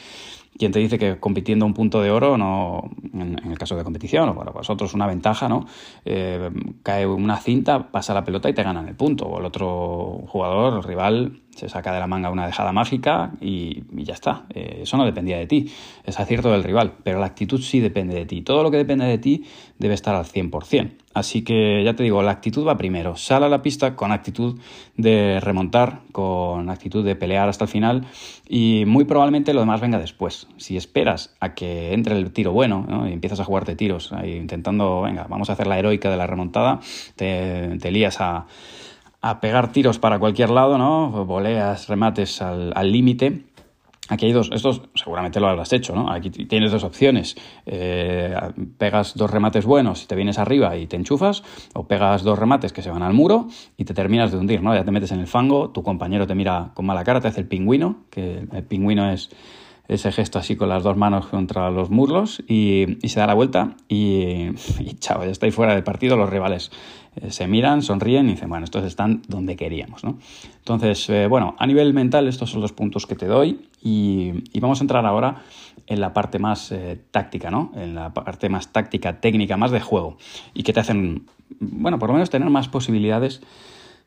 ¿Quién 0.57 0.71
te 0.71 0.79
dice 0.79 0.99
que 0.99 1.19
compitiendo 1.19 1.65
un 1.65 1.73
punto 1.73 2.01
de 2.01 2.11
oro, 2.11 2.37
no, 2.37 2.91
en, 3.13 3.39
el 3.43 3.57
caso 3.57 3.75
de 3.75 3.83
competición, 3.83 4.29
o 4.29 4.35
para 4.35 4.51
vosotros 4.51 4.93
una 4.93 5.07
ventaja, 5.07 5.49
¿no? 5.49 5.65
Eh, 6.05 6.49
cae 6.83 7.07
una 7.07 7.37
cinta, 7.37 7.91
pasa 7.91 8.13
la 8.13 8.23
pelota 8.23 8.49
y 8.49 8.53
te 8.53 8.63
ganan 8.63 8.87
el 8.87 8.95
punto, 8.95 9.25
o 9.25 9.39
el 9.39 9.45
otro 9.45 10.23
jugador, 10.27 10.77
el 10.77 10.83
rival, 10.83 11.41
se 11.55 11.69
saca 11.69 11.93
de 11.93 11.99
la 11.99 12.07
manga 12.07 12.29
una 12.29 12.45
dejada 12.45 12.71
mágica 12.71 13.31
y, 13.41 13.83
ya 14.03 14.13
está. 14.13 14.45
Eh, 14.53 14.81
eso 14.83 14.97
no 14.97 15.05
dependía 15.05 15.37
de 15.37 15.47
ti, 15.47 15.71
es 16.03 16.19
acierto 16.19 16.51
del 16.51 16.63
rival, 16.63 16.93
pero 17.03 17.19
la 17.19 17.25
actitud 17.25 17.61
sí 17.61 17.79
depende 17.79 18.15
de 18.15 18.25
ti. 18.25 18.41
Todo 18.41 18.63
lo 18.63 18.71
que 18.71 18.77
depende 18.77 19.05
de 19.05 19.17
ti 19.17 19.45
debe 19.79 19.93
estar 19.93 20.15
al 20.15 20.25
100%. 20.25 21.02
Así 21.13 21.43
que 21.43 21.83
ya 21.83 21.95
te 21.95 22.03
digo, 22.03 22.23
la 22.23 22.31
actitud 22.31 22.65
va 22.65 22.77
primero. 22.77 23.15
Sal 23.15 23.43
a 23.43 23.49
la 23.49 23.61
pista 23.61 23.95
con 23.95 24.11
actitud 24.11 24.59
de 24.97 25.39
remontar, 25.39 26.01
con 26.11 26.69
actitud 26.69 27.05
de 27.05 27.15
pelear 27.15 27.49
hasta 27.49 27.65
el 27.65 27.69
final 27.69 28.05
y 28.47 28.83
muy 28.87 29.05
probablemente 29.05 29.53
lo 29.53 29.59
demás 29.59 29.81
venga 29.81 29.99
después. 29.99 30.47
Si 30.57 30.75
esperas 30.75 31.35
a 31.39 31.53
que 31.53 31.93
entre 31.93 32.17
el 32.17 32.31
tiro 32.31 32.51
bueno 32.51 33.05
y 33.07 33.13
empiezas 33.13 33.39
a 33.39 33.45
jugarte 33.45 33.75
tiros 33.75 34.11
intentando, 34.23 35.01
venga, 35.01 35.27
vamos 35.29 35.49
a 35.49 35.53
hacer 35.53 35.67
la 35.67 35.77
heroica 35.77 36.09
de 36.09 36.17
la 36.17 36.27
remontada, 36.27 36.79
te, 37.15 37.77
te 37.79 37.91
lías 37.91 38.19
a 38.19 38.47
a 39.25 39.39
pegar 39.39 39.71
tiros 39.71 39.99
para 39.99 40.19
cualquier 40.19 40.49
lado, 40.49 40.77
¿no? 40.77 41.25
Voleas, 41.25 41.87
remates 41.87 42.41
al 42.41 42.91
límite. 42.91 43.52
Aquí 44.09 44.25
hay 44.25 44.33
dos, 44.33 44.49
estos 44.51 44.81
seguramente 44.95 45.39
lo 45.39 45.47
habrás 45.47 45.71
hecho, 45.71 45.95
¿no? 45.95 46.11
Aquí 46.11 46.29
tienes 46.29 46.71
dos 46.71 46.83
opciones. 46.83 47.35
Eh, 47.65 48.35
pegas 48.77 49.15
dos 49.15 49.31
remates 49.31 49.65
buenos 49.65 50.03
y 50.03 50.07
te 50.07 50.15
vienes 50.15 50.39
arriba 50.39 50.75
y 50.75 50.87
te 50.87 50.97
enchufas, 50.97 51.41
o 51.73 51.87
pegas 51.87 52.23
dos 52.23 52.37
remates 52.37 52.73
que 52.73 52.81
se 52.81 52.89
van 52.89 53.01
al 53.01 53.13
muro 53.13 53.47
y 53.77 53.85
te 53.85 53.93
terminas 53.93 54.31
de 54.31 54.37
hundir, 54.39 54.61
¿no? 54.61 54.75
Ya 54.75 54.83
te 54.83 54.91
metes 54.91 55.11
en 55.13 55.21
el 55.21 55.27
fango, 55.27 55.69
tu 55.69 55.83
compañero 55.83 56.27
te 56.27 56.35
mira 56.35 56.71
con 56.73 56.85
mala 56.85 57.05
cara, 57.05 57.21
te 57.21 57.29
hace 57.29 57.39
el 57.39 57.47
pingüino, 57.47 58.03
que 58.09 58.45
el 58.51 58.63
pingüino 58.65 59.09
es 59.09 59.29
ese 59.87 60.11
gesto 60.11 60.39
así 60.39 60.55
con 60.55 60.69
las 60.69 60.83
dos 60.83 60.95
manos 60.95 61.27
contra 61.27 61.69
los 61.69 61.89
muslos 61.89 62.41
y, 62.47 62.97
se 63.03 63.19
da 63.19 63.27
la 63.27 63.33
vuelta 63.33 63.75
y, 63.87 64.49
y 64.79 64.95
chao, 64.99 65.23
ya 65.23 65.31
está 65.31 65.45
ahí 65.45 65.51
fuera 65.51 65.73
del 65.73 65.83
partido, 65.83 66.15
los 66.15 66.29
rivales 66.29 66.71
eh, 67.15 67.31
se 67.31 67.47
miran, 67.47 67.83
sonríen 67.83 68.27
y 68.27 68.31
dicen, 68.31 68.49
bueno, 68.49 68.63
estos 68.63 68.83
están 68.85 69.21
donde 69.27 69.55
queríamos, 69.55 70.03
¿no? 70.03 70.17
Entonces, 70.57 71.09
eh, 71.09 71.27
bueno, 71.27 71.55
a 71.59 71.67
nivel 71.67 71.93
mental 71.93 72.27
estos 72.27 72.49
son 72.49 72.61
los 72.61 72.71
puntos 72.71 73.05
que 73.05 73.15
te 73.15 73.27
doy 73.27 73.67
y, 73.81 74.59
vamos 74.59 74.81
a 74.81 74.83
entrar 74.83 75.05
ahora 75.05 75.43
en 75.85 75.99
la 75.99 76.13
parte 76.13 76.39
más 76.39 76.71
eh, 76.71 76.99
táctica, 77.11 77.51
¿no? 77.51 77.71
En 77.75 77.93
la 77.93 78.13
parte 78.13 78.49
más 78.49 78.71
táctica, 78.71 79.19
técnica, 79.19 79.57
más 79.57 79.71
de 79.71 79.79
juego 79.79 80.17
y 80.55 80.63
que 80.63 80.73
te 80.73 80.79
hacen, 80.79 81.27
bueno, 81.59 81.99
por 81.99 82.09
lo 82.09 82.13
menos 82.13 82.29
tener 82.31 82.49
más 82.49 82.67
posibilidades 82.67 83.41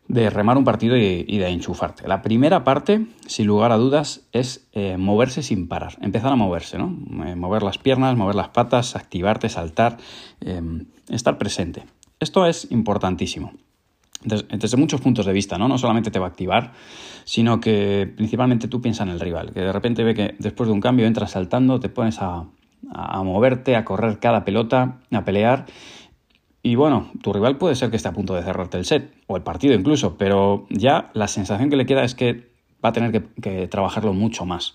de 0.08 0.30
remar 0.30 0.56
un 0.56 0.64
partido 0.64 0.96
y, 0.96 1.24
de 1.24 1.48
enchufarte. 1.48 2.06
La 2.06 2.22
primera 2.22 2.64
parte, 2.64 3.06
sin 3.26 3.46
lugar 3.46 3.72
a 3.72 3.76
dudas, 3.76 4.22
es 4.32 4.66
eh, 4.72 4.96
moverse 4.96 5.42
sin 5.42 5.68
parar, 5.68 5.96
empezar 6.00 6.32
a 6.32 6.36
moverse, 6.36 6.78
¿no? 6.78 6.96
Eh, 7.26 7.34
mover 7.34 7.62
las 7.62 7.78
piernas, 7.78 8.16
mover 8.16 8.36
las 8.36 8.48
patas, 8.48 8.94
activarte, 8.94 9.48
saltar, 9.48 9.96
em, 10.40 10.86
estar 11.08 11.38
presente. 11.38 11.84
Esto 12.20 12.46
es 12.46 12.70
importantísimo. 12.70 13.52
Desde, 14.22 14.76
muchos 14.76 15.00
puntos 15.00 15.26
de 15.26 15.32
vista, 15.32 15.58
¿no? 15.58 15.68
No 15.68 15.78
solamente 15.78 16.10
te 16.10 16.18
va 16.18 16.26
a 16.26 16.30
activar, 16.30 16.72
sino 17.24 17.60
que 17.60 18.12
principalmente 18.16 18.66
tú 18.66 18.80
piensas 18.80 19.06
en 19.06 19.12
el 19.12 19.20
rival, 19.20 19.52
que 19.52 19.60
de 19.60 19.72
repente 19.72 20.02
ve 20.02 20.14
que 20.14 20.34
después 20.38 20.68
de 20.68 20.72
un 20.72 20.80
cambio 20.80 21.06
entras 21.06 21.32
saltando, 21.32 21.78
te 21.78 21.88
pones 21.88 22.20
a, 22.20 22.44
a 22.90 23.22
moverte, 23.22 23.76
a 23.76 23.84
correr 23.84 24.18
cada 24.18 24.44
pelota, 24.44 24.98
a 25.12 25.24
pelear 25.24 25.66
y 26.66 26.74
bueno, 26.74 27.12
tu 27.22 27.32
rival 27.32 27.58
puede 27.58 27.76
ser 27.76 27.90
que 27.90 27.96
esté 27.96 28.08
a 28.08 28.12
punto 28.12 28.34
de 28.34 28.42
cerrarte 28.42 28.76
el 28.76 28.84
set, 28.84 29.14
o 29.28 29.36
el 29.36 29.44
partido 29.44 29.72
incluso, 29.72 30.16
pero 30.18 30.66
ya 30.68 31.12
la 31.14 31.28
sensación 31.28 31.70
que 31.70 31.76
le 31.76 31.86
queda 31.86 32.02
es 32.02 32.16
que 32.16 32.50
va 32.84 32.88
a 32.88 32.92
tener 32.92 33.22
que, 33.40 33.68
trabajarlo 33.68 34.12
mucho 34.12 34.44
más. 34.46 34.72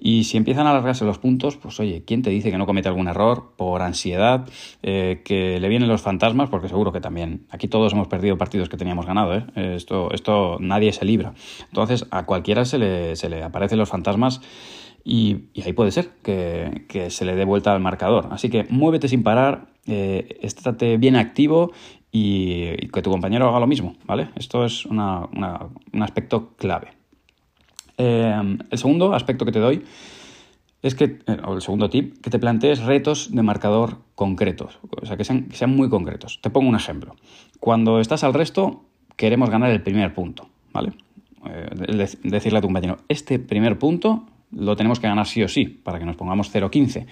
Y 0.00 0.24
si 0.24 0.38
empiezan 0.38 0.66
a 0.66 0.70
alargarse 0.70 1.04
los 1.04 1.18
puntos, 1.18 1.58
pues 1.58 1.78
oye, 1.80 2.02
¿quién 2.06 2.22
te 2.22 2.30
dice 2.30 2.50
que 2.50 2.56
no 2.56 2.64
comete 2.64 2.88
algún 2.88 3.08
error 3.08 3.52
por 3.58 3.82
ansiedad, 3.82 4.48
eh, 4.82 5.20
que 5.22 5.60
le 5.60 5.68
vienen 5.68 5.86
los 5.86 6.00
fantasmas? 6.00 6.48
Porque 6.48 6.68
seguro 6.68 6.92
que 6.92 7.02
también, 7.02 7.46
aquí 7.50 7.68
todos 7.68 7.92
hemos 7.92 8.08
perdido 8.08 8.38
partidos 8.38 8.70
que 8.70 8.78
teníamos 8.78 9.04
ganado, 9.04 9.34
¿eh? 9.34 9.44
Esto, 9.54 10.12
esto 10.12 10.56
nadie 10.60 10.94
se 10.94 11.04
libra. 11.04 11.34
Entonces 11.66 12.06
a 12.10 12.24
cualquiera 12.24 12.64
se 12.64 12.78
le, 12.78 13.16
se 13.16 13.28
le 13.28 13.42
aparecen 13.42 13.78
los 13.78 13.90
fantasmas 13.90 14.40
y, 15.04 15.50
ahí 15.62 15.74
puede 15.74 15.90
ser 15.90 16.08
que, 16.22 17.10
se 17.10 17.24
le 17.26 17.36
dé 17.36 17.44
vuelta 17.44 17.74
al 17.74 17.80
marcador. 17.80 18.28
Así 18.30 18.48
que 18.48 18.66
muévete 18.70 19.08
sin 19.08 19.22
parar, 19.22 19.73
eh, 19.86 20.38
estate 20.42 20.96
bien 20.96 21.16
activo 21.16 21.72
y, 22.10 22.88
que 22.88 23.02
tu 23.02 23.10
compañero 23.10 23.48
haga 23.48 23.60
lo 23.60 23.66
mismo, 23.66 23.94
¿vale? 24.06 24.28
Esto 24.36 24.64
es 24.64 24.86
un 24.86 25.00
aspecto 26.00 26.54
clave. 26.56 26.88
Eh, 27.98 28.56
el 28.70 28.78
segundo 28.78 29.14
aspecto 29.14 29.44
que 29.44 29.52
te 29.52 29.60
doy 29.60 29.84
es 30.82 30.94
que, 30.94 31.18
eh, 31.26 31.36
o 31.44 31.54
el 31.54 31.62
segundo 31.62 31.88
tip, 31.88 32.20
que 32.20 32.30
te 32.30 32.38
plantees 32.38 32.82
retos 32.82 33.34
de 33.34 33.42
marcador 33.42 33.98
concretos, 34.14 34.78
o 35.00 35.06
sea, 35.06 35.16
que 35.16 35.24
sean, 35.24 35.48
sean 35.52 35.74
muy 35.74 35.88
concretos. 35.88 36.40
Te 36.42 36.50
pongo 36.50 36.68
un 36.68 36.76
ejemplo. 36.76 37.16
Cuando 37.60 38.00
estás 38.00 38.22
al 38.24 38.34
resto, 38.34 38.84
queremos 39.16 39.50
ganar 39.50 39.70
el 39.70 39.82
primer 39.82 40.14
punto, 40.14 40.48
¿vale? 40.72 40.92
decirle 42.22 42.58
a 42.58 42.60
tu 42.62 42.68
compañero, 42.68 42.96
este 43.08 43.38
primer 43.38 43.78
punto 43.78 44.24
lo 44.50 44.76
tenemos 44.76 45.00
que 45.00 45.08
ganar 45.08 45.26
sí 45.26 45.42
o 45.42 45.48
sí, 45.48 45.66
para 45.66 45.98
que 45.98 46.04
nos 46.04 46.16
pongamos 46.16 46.54
0-15. 46.54 47.06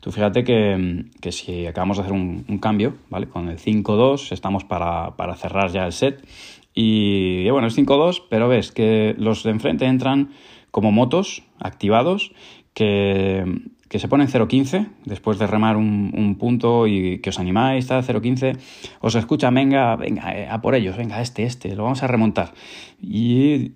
Tú 0.00 0.12
fíjate 0.12 0.44
que, 0.44 1.04
si 1.30 1.66
acabamos 1.66 1.98
de 1.98 2.02
hacer 2.02 2.14
un, 2.14 2.58
cambio, 2.58 2.94
¿vale? 3.10 3.28
Con 3.28 3.48
el 3.48 3.58
5-2 3.58 4.32
estamos 4.32 4.64
para, 4.64 5.12
cerrar 5.36 5.70
ya 5.70 5.84
el 5.84 5.92
set. 5.92 6.26
Y, 6.74 7.48
bueno, 7.50 7.68
es 7.68 7.76
5-2, 7.76 8.22
pero 8.30 8.48
ves 8.48 8.72
que 8.72 9.14
los 9.18 9.42
de 9.42 9.50
enfrente 9.50 9.84
entran 9.84 10.30
como 10.70 10.90
motos 10.90 11.42
activados 11.58 12.32
que, 12.72 13.44
se 13.90 14.08
ponen 14.08 14.28
0-15 14.28 14.88
después 15.04 15.38
de 15.38 15.46
remar 15.46 15.76
un, 15.76 16.36
punto 16.38 16.86
y 16.86 17.18
que 17.18 17.28
os 17.28 17.38
animáis, 17.38 17.84
está 17.84 18.00
0-15, 18.00 18.56
os 19.00 19.14
escuchan, 19.14 19.52
venga, 19.52 19.96
venga, 19.96 20.34
eh, 20.34 20.48
a 20.48 20.62
por 20.62 20.74
ellos, 20.74 20.96
venga, 20.96 21.20
este, 21.20 21.42
este, 21.42 21.74
lo 21.74 21.82
vamos 21.82 22.02
a 22.02 22.06
remontar. 22.06 22.54
Y 23.02 23.72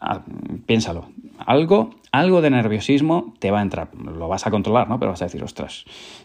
ah, 0.00 0.22
piénsalo, 0.64 1.08
algo, 1.38 1.90
algo 2.12 2.40
de 2.40 2.50
nerviosismo 2.50 3.34
te 3.38 3.50
va 3.50 3.60
a 3.60 3.62
entrar. 3.62 3.94
Lo 3.94 4.28
vas 4.28 4.46
a 4.46 4.50
controlar, 4.50 4.88
¿no? 4.88 4.98
Pero 4.98 5.12
vas 5.12 5.22
a 5.22 5.26
decir, 5.26 5.42
ostras, 5.42 5.84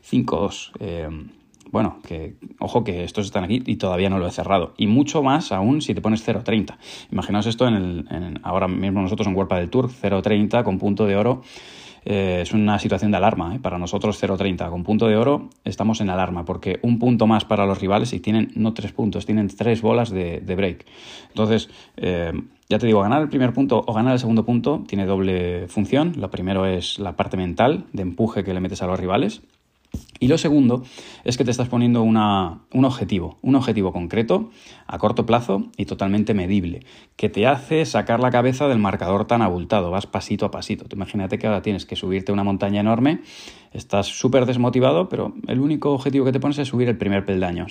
5-2. 0.10 0.72
Eh, 0.80 1.10
bueno, 1.72 2.00
que 2.06 2.36
ojo 2.60 2.84
que 2.84 3.04
estos 3.04 3.26
están 3.26 3.46
aquí 3.46 3.64
y 3.66 3.78
todavía 3.78 4.10
no 4.10 4.20
lo 4.20 4.28
he 4.28 4.32
cerrado. 4.32 4.74
Y 4.78 4.88
mucho 4.88 5.24
más 5.24 5.52
aún 5.52 5.82
si 5.82 5.94
te 5.96 6.02
pones 6.02 6.28
0.30. 6.28 6.78
Imaginaos 7.12 7.46
esto 7.48 7.68
en 7.68 7.76
el, 7.76 8.40
ahora 8.44 8.68
mismo 8.68 9.02
nosotros 9.02 9.28
en 9.28 9.36
World 9.36 9.54
del 9.54 9.70
Tour, 9.70 9.90
0.30 9.90 10.64
con 10.64 10.78
punto 10.78 11.06
de 11.06 11.16
oro. 11.16 11.42
Eh, 12.04 12.40
es 12.42 12.52
una 12.52 12.78
situación 12.80 13.12
de 13.12 13.18
alarma. 13.18 13.56
¿eh? 13.56 13.60
Para 13.60 13.78
nosotros 13.78 14.22
0.30 14.22 14.70
con 14.70 14.84
punto 14.84 15.08
de 15.08 15.16
oro 15.16 15.50
estamos 15.64 16.02
en 16.02 16.10
alarma 16.10 16.46
porque 16.46 16.80
un 16.82 17.00
punto 17.00 17.28
más 17.28 17.46
para 17.46 17.66
los 17.66 17.80
rivales 17.80 18.12
y 18.14 18.20
tienen 18.20 18.52
no 18.56 18.74
tres 18.74 18.92
puntos, 18.92 19.26
tienen 19.26 19.48
tres 19.48 19.82
bolas 19.82 20.10
de, 20.10 20.42
break. 20.42 20.86
Entonces, 21.30 21.70
eh, 21.98 22.34
ya 22.72 22.80
te 22.80 22.88
digo, 22.88 23.02
ganar 23.02 23.22
el 23.22 23.28
primer 23.28 23.52
punto 23.52 23.84
o 23.86 23.94
ganar 23.94 24.14
el 24.14 24.20
segundo 24.20 24.46
punto 24.46 24.86
tiene 24.88 25.06
doble 25.06 25.68
función. 25.68 26.14
Lo 26.16 26.32
primero 26.32 26.66
es 26.66 27.00
la 27.00 27.18
parte 27.18 27.36
mental 27.36 27.84
de 27.92 28.02
empuje 28.02 28.46
que 28.46 28.54
le 28.54 28.62
metes 28.62 28.82
a 28.82 28.88
los 28.88 28.98
rivales. 28.98 29.42
Y 30.22 30.28
lo 30.28 30.38
segundo 30.38 30.84
es 31.24 31.36
que 31.36 31.44
te 31.44 31.50
estás 31.50 31.68
poniendo 31.68 32.04
un 32.04 32.16
objetivo, 32.86 33.40
un 33.42 33.56
objetivo 33.56 33.92
concreto, 33.92 34.52
a 34.86 35.00
corto 35.00 35.26
plazo 35.26 35.72
y 35.78 35.86
totalmente 35.86 36.36
medible, 36.36 36.86
que 37.16 37.28
te 37.28 37.48
hace 37.48 37.86
sacar 37.86 38.20
la 38.20 38.30
cabeza 38.30 38.68
del 38.68 38.78
marcador 38.78 39.26
tan 39.26 39.42
abultado, 39.42 39.90
vas 39.90 40.06
pasito 40.06 40.46
a 40.46 40.52
pasito. 40.52 40.86
imagínate 40.94 41.40
que 41.40 41.48
ahora 41.48 41.64
tienes 41.64 41.88
que 41.88 41.96
subirte 41.96 42.32
una 42.32 42.44
montaña 42.44 42.82
enorme, 42.82 43.22
estás 43.74 44.08
súper 44.08 44.46
desmotivado, 44.46 45.10
pero 45.10 45.34
el 45.48 45.60
único 45.60 45.92
objetivo 45.92 46.26
que 46.26 46.32
te 46.32 46.40
pones 46.40 46.60
es 46.60 46.68
subir 46.68 46.88
el 46.88 46.98
primer 46.98 47.26
peldaño, 47.26 47.66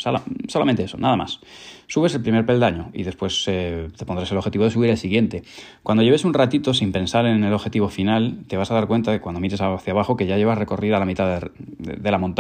solamente 0.49 0.83
eso, 0.83 0.99
nada 0.99 1.15
más. 1.15 1.39
Subes 1.87 2.15
el 2.15 2.23
primer 2.23 2.47
peldaño 2.47 2.91
y 2.93 3.03
después 3.03 3.45
eh, 3.49 3.89
te 3.97 4.07
pondrás 4.07 4.31
el 4.31 4.39
objetivo 4.39 4.65
de 4.65 4.71
subir 4.71 4.91
el 4.91 4.97
siguiente. 4.97 5.43
Cuando 5.83 6.05
lleves 6.05 6.25
un 6.25 6.35
ratito 6.35 6.73
sin 6.73 6.93
pensar 6.93 7.27
en 7.27 7.43
el 7.43 7.53
objetivo 7.53 7.89
final, 7.89 8.45
te 8.47 8.57
vas 8.57 8.71
a 8.71 8.75
dar 8.75 8.87
cuenta 8.87 9.11
de 9.11 9.21
cuando 9.21 9.41
mires 9.41 9.61
hacia 9.61 9.93
abajo 9.93 10.17
que 10.17 10.27
ya 10.27 10.37
llevas 10.37 10.57
recorrida 10.57 11.01
la 11.01 11.05
mitad 11.05 11.43
de 11.79 12.11
la 12.11 12.19
montaña 12.19 12.40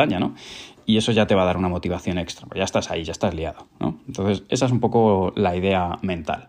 Y 0.86 0.96
eso 0.96 1.12
ya 1.12 1.26
te 1.26 1.34
va 1.34 1.42
a 1.42 1.44
dar 1.44 1.56
una 1.56 1.68
motivación 1.68 2.18
extra, 2.18 2.48
ya 2.54 2.64
estás 2.64 2.90
ahí, 2.90 3.04
ya 3.04 3.12
estás 3.12 3.34
liado, 3.34 3.66
¿no? 3.78 4.00
Entonces, 4.08 4.44
esa 4.48 4.66
es 4.66 4.72
un 4.72 4.80
poco 4.80 5.32
la 5.36 5.54
idea 5.54 5.98
mental. 6.02 6.48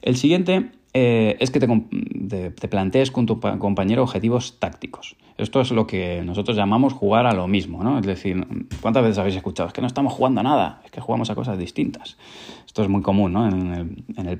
El 0.00 0.16
siguiente 0.16 0.72
eh, 0.94 1.36
es 1.40 1.50
que 1.50 1.60
te, 1.60 2.68
plantees 2.68 3.10
con 3.10 3.26
tu 3.26 3.40
compañero 3.40 4.02
objetivos 4.02 4.58
tácticos. 4.58 5.16
Esto 5.38 5.60
es 5.60 5.70
lo 5.70 5.86
que 5.86 6.22
nosotros 6.24 6.56
llamamos 6.56 6.92
jugar 6.92 7.26
a 7.26 7.32
lo 7.32 7.48
mismo, 7.48 7.82
¿no? 7.82 7.98
Es 7.98 8.06
decir, 8.06 8.46
¿cuántas 8.80 9.02
veces 9.02 9.18
habéis 9.18 9.36
escuchado? 9.36 9.68
Es 9.68 9.72
que 9.72 9.80
no 9.80 9.86
estamos 9.86 10.12
jugando 10.12 10.40
a 10.40 10.44
nada, 10.44 10.82
es 10.84 10.90
que 10.90 11.00
jugamos 11.00 11.30
a 11.30 11.34
cosas 11.34 11.56
distintas. 11.56 12.18
Esto 12.66 12.82
es 12.82 12.88
muy 12.88 13.00
común. 13.00 13.36
En 13.36 13.72
el, 13.72 14.04
en 14.18 14.28
el. 14.28 14.38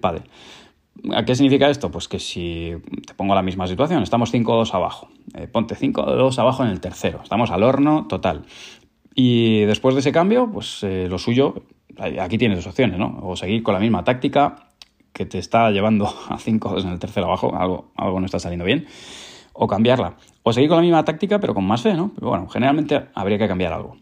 ¿A 1.15 1.25
qué 1.25 1.35
significa 1.35 1.69
esto? 1.69 1.91
Pues 1.91 2.07
que 2.07 2.19
si 2.19 2.75
te 3.07 3.15
pongo 3.15 3.35
la 3.35 3.43
misma 3.43 3.67
situación, 3.67 4.03
estamos 4.03 4.33
5-2 4.33 4.73
abajo, 4.75 5.09
eh, 5.35 5.49
ponte 5.49 5.75
5-2 5.75 6.39
abajo 6.39 6.65
en 6.65 6.71
el 6.71 6.81
tercero, 6.81 7.21
estamos 7.23 7.51
al 7.51 7.63
horno 7.63 8.07
total. 8.07 8.45
Y 9.15 9.63
después 9.63 9.95
de 9.95 10.01
ese 10.01 10.13
cambio, 10.13 10.51
pues 10.51 10.83
eh, 10.83 11.07
lo 11.09 11.19
suyo, 11.19 11.65
aquí 11.99 12.39
tienes 12.39 12.59
dos 12.59 12.67
opciones, 12.69 12.99
¿no? 12.99 13.19
O 13.23 13.37
seguir 13.37 13.63
con 13.63 13.75
la 13.75 13.81
misma 13.81 14.05
táctica 14.05 14.69
que 15.13 15.27
te 15.27 15.39
está 15.39 15.71
llevando 15.71 16.07
a 16.07 16.39
5-2 16.39 16.83
en 16.83 16.91
el 16.91 16.99
tercero 16.99 17.27
abajo, 17.27 17.55
algo, 17.57 17.93
algo 17.97 18.21
no 18.21 18.27
está 18.27 18.39
saliendo 18.39 18.65
bien, 18.65 18.87
o 19.53 19.67
cambiarla. 19.67 20.17
O 20.43 20.53
seguir 20.53 20.69
con 20.69 20.77
la 20.77 20.83
misma 20.83 21.05
táctica, 21.05 21.41
pero 21.41 21.55
con 21.55 21.65
más 21.65 21.83
fe, 21.83 21.95
¿no? 21.95 22.13
Pero 22.15 22.29
bueno, 22.29 22.49
generalmente 22.49 23.09
habría 23.15 23.39
que 23.39 23.49
cambiar 23.49 23.73
algo. 23.73 23.97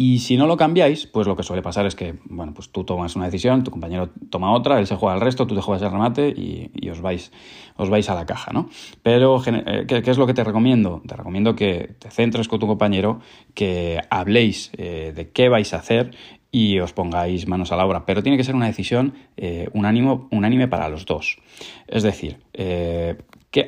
Y 0.00 0.20
si 0.20 0.36
no 0.36 0.46
lo 0.46 0.56
cambiáis, 0.56 1.08
pues 1.08 1.26
lo 1.26 1.34
que 1.34 1.42
suele 1.42 1.60
pasar 1.60 1.84
es 1.84 1.96
que, 1.96 2.14
bueno, 2.26 2.54
pues 2.54 2.70
tú 2.70 2.84
tomas 2.84 3.16
una 3.16 3.24
decisión, 3.24 3.64
tu 3.64 3.72
compañero 3.72 4.10
toma 4.30 4.52
otra, 4.52 4.78
él 4.78 4.86
se 4.86 4.94
juega 4.94 5.16
el 5.16 5.20
resto, 5.20 5.44
tú 5.44 5.56
te 5.56 5.60
juegas 5.60 5.82
el 5.82 5.90
remate 5.90 6.28
y, 6.28 6.88
os, 6.88 7.00
vais, 7.00 7.32
os 7.76 7.90
vais 7.90 8.08
a 8.08 8.14
la 8.14 8.24
caja, 8.24 8.52
¿no? 8.52 8.68
Pero, 9.02 9.42
eh, 9.44 9.86
¿qué, 9.88 10.00
es 10.08 10.16
lo 10.16 10.28
que 10.28 10.34
te 10.34 10.44
recomiendo? 10.44 11.02
Te 11.04 11.16
recomiendo 11.16 11.56
que 11.56 11.96
te 11.98 12.12
centres 12.12 12.46
con 12.46 12.60
tu 12.60 12.68
compañero, 12.68 13.18
que 13.54 14.00
habléis 14.08 14.70
eh, 14.78 15.12
de 15.16 15.32
qué 15.32 15.48
vais 15.48 15.74
a 15.74 15.78
hacer 15.78 16.12
y 16.50 16.78
os 16.80 16.92
pongáis 16.92 17.46
manos 17.46 17.72
a 17.72 17.76
la 17.76 17.86
obra. 17.86 18.06
Pero 18.06 18.22
tiene 18.22 18.36
que 18.36 18.44
ser 18.44 18.54
una 18.54 18.66
decisión 18.66 19.14
eh, 19.36 19.68
unánime, 19.72 20.68
para 20.68 20.88
los 20.88 21.06
dos. 21.06 21.38
Es 21.86 22.02
decir, 22.02 22.38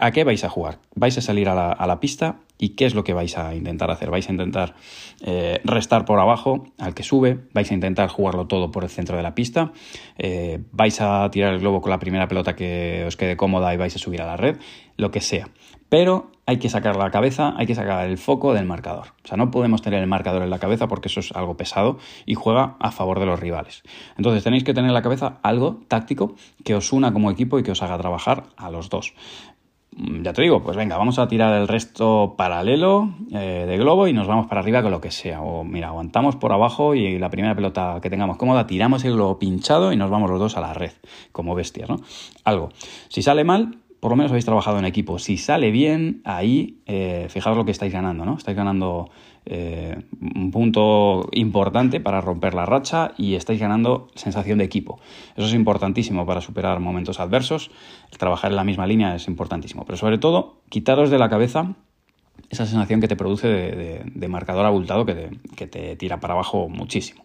¿a 0.01 0.11
qué 0.11 0.25
vais 0.25 0.45
a 0.45 0.49
jugar? 0.49 0.79
¿Vais 0.95 1.17
a 1.19 1.21
salir 1.21 1.49
a 1.49 1.55
la, 1.55 1.73
a 1.73 1.87
la 1.87 2.01
pista 2.01 2.41
¿Y 2.61 2.71
qué 2.71 2.85
es 2.85 2.95
lo 2.95 3.05
que 3.05 3.15
vais 3.15 3.39
a 3.39 3.55
intentar 3.55 3.91
hacer? 3.91 4.11
¿Vais 4.11 4.29
a 4.29 4.33
intentar 4.33 4.75
eh, 5.23 5.61
restar 5.65 6.05
por 6.05 6.21
abajo 6.21 6.67
al 6.79 6.93
que 6.93 7.03
sube? 7.03 7.39
¿Vais 7.55 7.71
a 7.71 7.75
intentar 7.75 8.11
jugarlo 8.11 8.49
todo 8.49 8.71
por 8.71 8.85
el 8.85 8.91
centro 8.91 9.17
de 9.17 9.23
la 9.23 9.35
pista? 9.35 9.73
Eh, 10.19 10.63
¿Vais 10.71 11.01
a 11.01 11.31
tirar 11.31 11.55
el 11.55 11.61
globo 11.61 11.81
con 11.81 11.89
la 11.89 11.99
primera 11.99 12.29
pelota 12.29 12.55
que 12.55 13.05
os 13.07 13.17
quede 13.17 13.39
cómoda 13.39 13.73
y 13.73 13.79
vais 13.79 13.97
a 13.97 13.99
subir 13.99 14.21
a 14.21 14.27
la 14.27 14.37
red? 14.37 14.59
Lo 14.99 15.11
que 15.11 15.23
sea. 15.23 15.49
Pero 15.89 16.33
hay 16.51 16.57
que 16.57 16.69
sacar 16.69 16.97
la 16.97 17.13
cabeza, 17.13 17.55
hay 17.57 17.67
que 17.69 17.77
sacar 17.77 18.09
el 18.09 18.19
foco 18.19 18.53
del 18.55 18.67
marcador. 18.67 19.15
O 19.25 19.29
sea, 19.29 19.37
no 19.37 19.53
podemos 19.53 19.83
tener 19.83 20.01
el 20.01 20.09
marcador 20.09 20.43
en 20.43 20.51
la 20.51 20.59
cabeza 20.59 20.89
porque 20.89 21.07
eso 21.07 21.21
es 21.21 21.31
algo 21.31 21.57
pesado 21.57 21.99
y 22.27 22.35
juega 22.35 22.75
a 22.81 22.91
favor 22.91 23.21
de 23.21 23.27
los 23.27 23.39
rivales. 23.39 23.85
Entonces 24.17 24.43
tenéis 24.43 24.65
que 24.65 24.75
tener 24.75 24.89
en 24.89 24.95
la 24.95 25.03
cabeza 25.03 25.39
algo 25.43 25.79
táctico 25.87 26.35
que 26.65 26.75
os 26.75 26.93
una 26.93 27.13
como 27.13 27.31
equipo 27.31 27.61
y 27.61 27.63
que 27.63 27.71
os 27.71 27.83
haga 27.83 27.97
trabajar 27.99 28.47
a 28.57 28.69
los 28.69 28.91
dos. 28.91 29.15
Mm, 29.97 30.23
ya 30.25 30.33
te 30.33 30.43
digo, 30.43 30.61
pues 30.65 30.77
venga, 30.77 30.97
vamos 30.97 31.21
a 31.21 31.29
tirar 31.29 31.55
el 31.55 31.69
resto 31.69 32.35
paralelo 32.37 33.11
eh, 33.33 33.67
de 33.69 33.79
globo 33.79 34.09
y 34.09 34.13
nos 34.13 34.27
vamos 34.27 34.49
para 34.49 34.61
arriba 34.61 34.83
con 34.83 34.91
lo 34.91 35.01
que 35.01 35.13
sea. 35.13 35.43
O 35.43 35.63
mira, 35.63 35.87
aguantamos 35.87 36.35
por 36.35 36.53
abajo 36.53 36.97
y 36.97 37.17
la 37.21 37.31
primera 37.31 37.55
pelota 37.55 38.01
que 38.03 38.11
tengamos 38.11 38.39
cómoda, 38.39 38.67
tiramos 38.67 39.05
el 39.05 39.13
globo 39.13 39.39
pinchado 39.39 39.93
y 39.93 39.97
nos 39.97 40.11
vamos 40.11 40.29
los 40.29 40.41
dos 40.41 40.57
a 40.57 40.61
la 40.61 40.75
red, 40.75 40.95
como 41.31 41.55
bestias, 41.55 41.89
¿no? 41.89 41.99
Algo. 42.43 42.71
Si 43.09 43.23
sale 43.23 43.45
mal, 43.45 43.77
por 44.01 44.11
lo 44.11 44.17
menos 44.17 44.33
habéis 44.33 44.47
trabajado 44.47 44.79
en 44.79 44.87
equipo. 44.87 45.19
Si 45.19 45.37
sale 45.37 45.71
bien, 45.71 46.23
ahí 46.25 46.81
eh, 46.87 47.27
fijaos 47.29 47.57
lo 47.57 47.65
que 47.67 47.71
estáis 47.71 47.93
ganando, 47.93 48.25
¿no? 48.25 48.37
Estáis 48.37 48.57
ganando 48.57 49.11
eh, 49.45 50.03
un 50.21 50.51
punto 50.51 51.29
importante 51.33 52.01
para 52.01 52.23
romper 52.23 52.55
la 52.55 52.65
racha 52.65 53.13
y 53.19 53.35
estáis 53.35 53.61
ganando 53.61 54.09
sensación 54.15 54.59
de 54.59 54.65
equipo. 54.65 54.99
Eso 55.37 55.47
es 55.47 55.55
importantísimo 55.55 56.25
para 56.25 56.41
superar 56.41 56.81
momentos 56.81 57.21
adversos. 57.21 57.71
El 58.11 58.19
trabajar 58.19 58.51
en 58.51 58.57
la 58.57 58.65
misma 58.65 58.87
línea 58.87 59.15
es 59.15 59.29
importantísimo. 59.29 59.85
Pero 59.85 59.99
sobre 59.99 60.17
todo, 60.17 60.63
quitaros 60.71 61.11
de 61.11 61.19
la 61.19 61.29
cabeza 61.29 61.75
esa 62.49 62.67
sensación 62.67 63.01
que 63.01 63.09
te 63.09 63.17
produce 63.17 63.49
de, 63.49 64.29
marcador 64.29 64.65
abultado 64.65 65.05
que 65.05 65.67
te, 65.67 65.97
tira 65.97 66.21
para 66.21 66.35
abajo 66.35 66.69
muchísimo. 66.69 67.25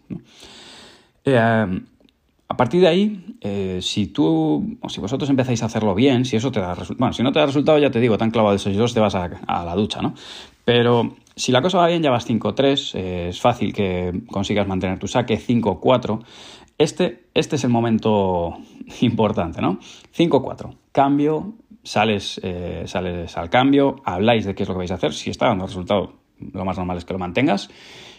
Eh, 1.24 1.80
a 2.48 2.56
partir 2.56 2.80
de 2.80 2.88
ahí, 2.88 3.36
eh, 3.40 3.80
si 3.82 4.06
tú 4.06 4.78
o 4.80 4.88
si 4.88 5.00
vosotros 5.00 5.28
empezáis 5.30 5.62
a 5.62 5.66
hacerlo 5.66 5.94
bien, 5.94 6.24
si 6.24 6.36
eso 6.36 6.52
te 6.52 6.60
da 6.60 6.76
bueno, 6.96 7.12
si 7.12 7.22
no 7.22 7.32
te 7.32 7.40
da 7.40 7.46
resultado, 7.46 7.78
ya 7.78 7.90
te 7.90 7.98
digo, 7.98 8.16
tan 8.18 8.30
clavado 8.30 8.56
de 8.56 8.62
6-2 8.62 8.94
te 8.94 9.00
vas 9.00 9.14
a, 9.16 9.28
la 9.64 9.74
ducha, 9.74 10.00
¿no? 10.00 10.14
Pero 10.64 11.16
si 11.34 11.50
la 11.50 11.60
cosa 11.60 11.78
va 11.78 11.88
bien, 11.88 12.02
ya 12.02 12.10
vas 12.10 12.28
5-3, 12.28 12.94
eh, 12.94 13.28
es 13.30 13.40
fácil 13.40 13.72
que 13.72 14.22
consigas 14.30 14.66
mantener 14.68 14.98
tu 14.98 15.08
saque 15.08 15.40
5-4. 15.40 16.22
Este, 16.78 17.24
este 17.34 17.56
es 17.56 17.64
el 17.64 17.70
momento 17.70 18.56
importante, 19.00 19.60
¿no? 19.60 19.80
5-4, 20.16 20.76
cambio, 20.92 21.54
sales, 21.82 22.40
eh, 22.44 22.84
sales 22.86 23.36
al 23.36 23.50
cambio, 23.50 23.96
habláis 24.04 24.44
de 24.44 24.54
qué 24.54 24.62
es 24.62 24.68
lo 24.68 24.74
que 24.74 24.78
vais 24.78 24.90
a 24.92 24.94
hacer, 24.94 25.12
si 25.12 25.30
está 25.30 25.46
dando 25.46 25.66
resultado, 25.66 26.12
lo 26.52 26.64
más 26.64 26.76
normal 26.76 26.98
es 26.98 27.04
que 27.04 27.12
lo 27.12 27.18
mantengas. 27.18 27.70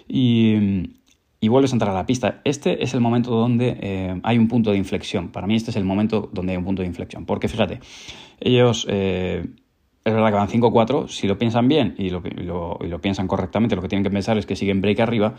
Y, 0.07 0.91
y 1.39 1.47
vuelves 1.49 1.71
a 1.71 1.75
entrar 1.75 1.91
a 1.91 1.93
la 1.93 2.05
pista. 2.05 2.41
Este 2.43 2.83
es 2.83 2.93
el 2.93 3.01
momento 3.01 3.31
donde 3.31 3.77
eh, 3.81 4.19
hay 4.23 4.37
un 4.37 4.47
punto 4.47 4.71
de 4.71 4.77
inflexión. 4.77 5.29
Para 5.29 5.47
mí 5.47 5.55
este 5.55 5.71
es 5.71 5.77
el 5.77 5.85
momento 5.85 6.29
donde 6.33 6.53
hay 6.53 6.57
un 6.57 6.65
punto 6.65 6.81
de 6.81 6.87
inflexión. 6.87 7.25
Porque 7.25 7.47
fíjate, 7.47 7.79
ellos 8.39 8.85
eh, 8.89 9.45
es 10.07 10.13
verdad 10.13 10.29
que 10.29 10.35
van 10.35 10.47
5-4, 10.47 11.09
si 11.09 11.27
lo 11.27 11.37
piensan 11.37 11.67
bien 11.67 11.93
y 11.97 12.09
lo, 12.09 12.23
y 12.25 12.87
lo, 12.87 13.01
piensan 13.01 13.27
correctamente, 13.27 13.75
lo 13.75 13.81
que 13.81 13.89
tienen 13.89 14.05
que 14.05 14.09
pensar 14.09 14.37
es 14.37 14.45
que 14.45 14.55
siguen 14.55 14.79
break 14.79 15.01
arriba, 15.01 15.35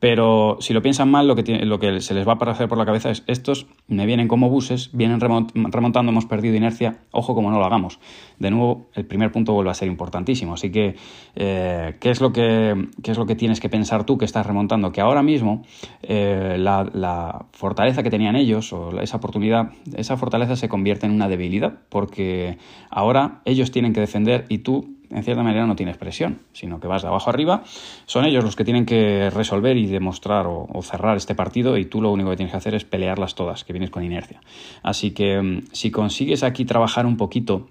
pero 0.00 0.58
si 0.60 0.72
lo 0.72 0.82
piensan 0.82 1.10
mal, 1.10 1.26
lo 1.26 1.34
que, 1.34 1.64
lo 1.64 1.78
que 1.80 2.00
se 2.00 2.14
les 2.14 2.26
va 2.26 2.32
a 2.32 2.34
aparecer 2.36 2.68
por 2.68 2.78
la 2.78 2.86
cabeza 2.86 3.10
es 3.10 3.24
estos 3.26 3.66
me 3.88 4.06
vienen 4.06 4.28
como 4.28 4.48
buses, 4.48 4.90
vienen 4.92 5.18
remontando, 5.20 6.12
hemos 6.12 6.26
perdido 6.26 6.54
inercia, 6.54 6.98
ojo 7.10 7.34
como 7.34 7.50
no 7.50 7.58
lo 7.58 7.64
hagamos. 7.64 7.98
De 8.38 8.50
nuevo, 8.50 8.88
el 8.94 9.06
primer 9.06 9.32
punto 9.32 9.52
vuelve 9.54 9.70
a 9.70 9.74
ser 9.74 9.88
importantísimo. 9.88 10.54
Así 10.54 10.70
que, 10.70 10.94
eh, 11.34 11.96
¿qué, 11.98 12.10
es 12.10 12.20
lo 12.20 12.32
que 12.32 12.88
¿qué 13.02 13.10
es 13.10 13.18
lo 13.18 13.26
que 13.26 13.34
tienes 13.34 13.60
que 13.60 13.68
pensar 13.68 14.04
tú 14.04 14.18
que 14.18 14.24
estás 14.24 14.46
remontando? 14.46 14.92
Que 14.92 15.00
ahora 15.00 15.22
mismo 15.22 15.64
eh, 16.02 16.56
la, 16.58 17.46
fortaleza 17.52 18.02
que 18.02 18.10
tenían 18.10 18.36
ellos, 18.36 18.72
o 18.72 19.00
esa 19.00 19.16
oportunidad, 19.16 19.70
esa 19.96 20.16
fortaleza 20.16 20.54
se 20.56 20.68
convierte 20.68 21.06
en 21.06 21.12
una 21.12 21.28
debilidad, 21.28 21.78
porque 21.88 22.58
ahora 22.90 23.40
ellos 23.44 23.70
tienen 23.70 23.92
que 23.92 24.00
defender 24.00 24.46
y 24.48 24.58
tú 24.58 24.97
en 25.10 25.22
cierta 25.22 25.42
manera 25.42 25.66
no 25.66 25.76
tienes 25.76 25.96
presión, 25.96 26.40
sino 26.52 26.80
que 26.80 26.86
vas 26.86 27.02
de 27.02 27.08
abajo 27.08 27.30
arriba. 27.30 27.62
Son 28.06 28.24
ellos 28.24 28.44
los 28.44 28.56
que 28.56 28.64
tienen 28.64 28.86
que 28.86 29.30
resolver 29.30 29.76
y 29.76 29.86
demostrar 29.86 30.46
o, 30.48 30.68
cerrar 30.82 31.16
este 31.16 31.34
partido 31.34 31.76
y 31.76 31.84
tú 31.84 32.00
lo 32.00 32.10
único 32.10 32.30
que 32.30 32.36
tienes 32.36 32.52
que 32.52 32.58
hacer 32.58 32.74
es 32.74 32.84
pelearlas 32.84 33.34
todas, 33.34 33.64
que 33.64 33.72
vienes 33.72 33.90
con 33.90 34.04
inercia. 34.04 34.40
Así 34.82 35.12
que 35.12 35.40
mm, 35.40 35.62
si 35.72 35.90
consigues 35.90 36.42
aquí 36.42 36.64
trabajar 36.64 37.06
un 37.06 37.16
poquito 37.16 37.68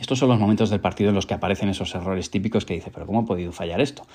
estos 0.00 0.18
son 0.18 0.28
los 0.28 0.38
momentos 0.38 0.68
del 0.68 0.80
partido 0.80 1.08
en 1.08 1.14
los 1.14 1.24
que 1.24 1.34
aparecen 1.34 1.70
esos 1.70 1.94
errores 1.94 2.30
típicos 2.30 2.66
que 2.66 2.74
dice, 2.74 2.90
pero 2.92 3.06
¿cómo 3.06 3.22
he 3.22 3.24
podido 3.24 3.52
fallar 3.52 3.80
esto? 3.80 4.06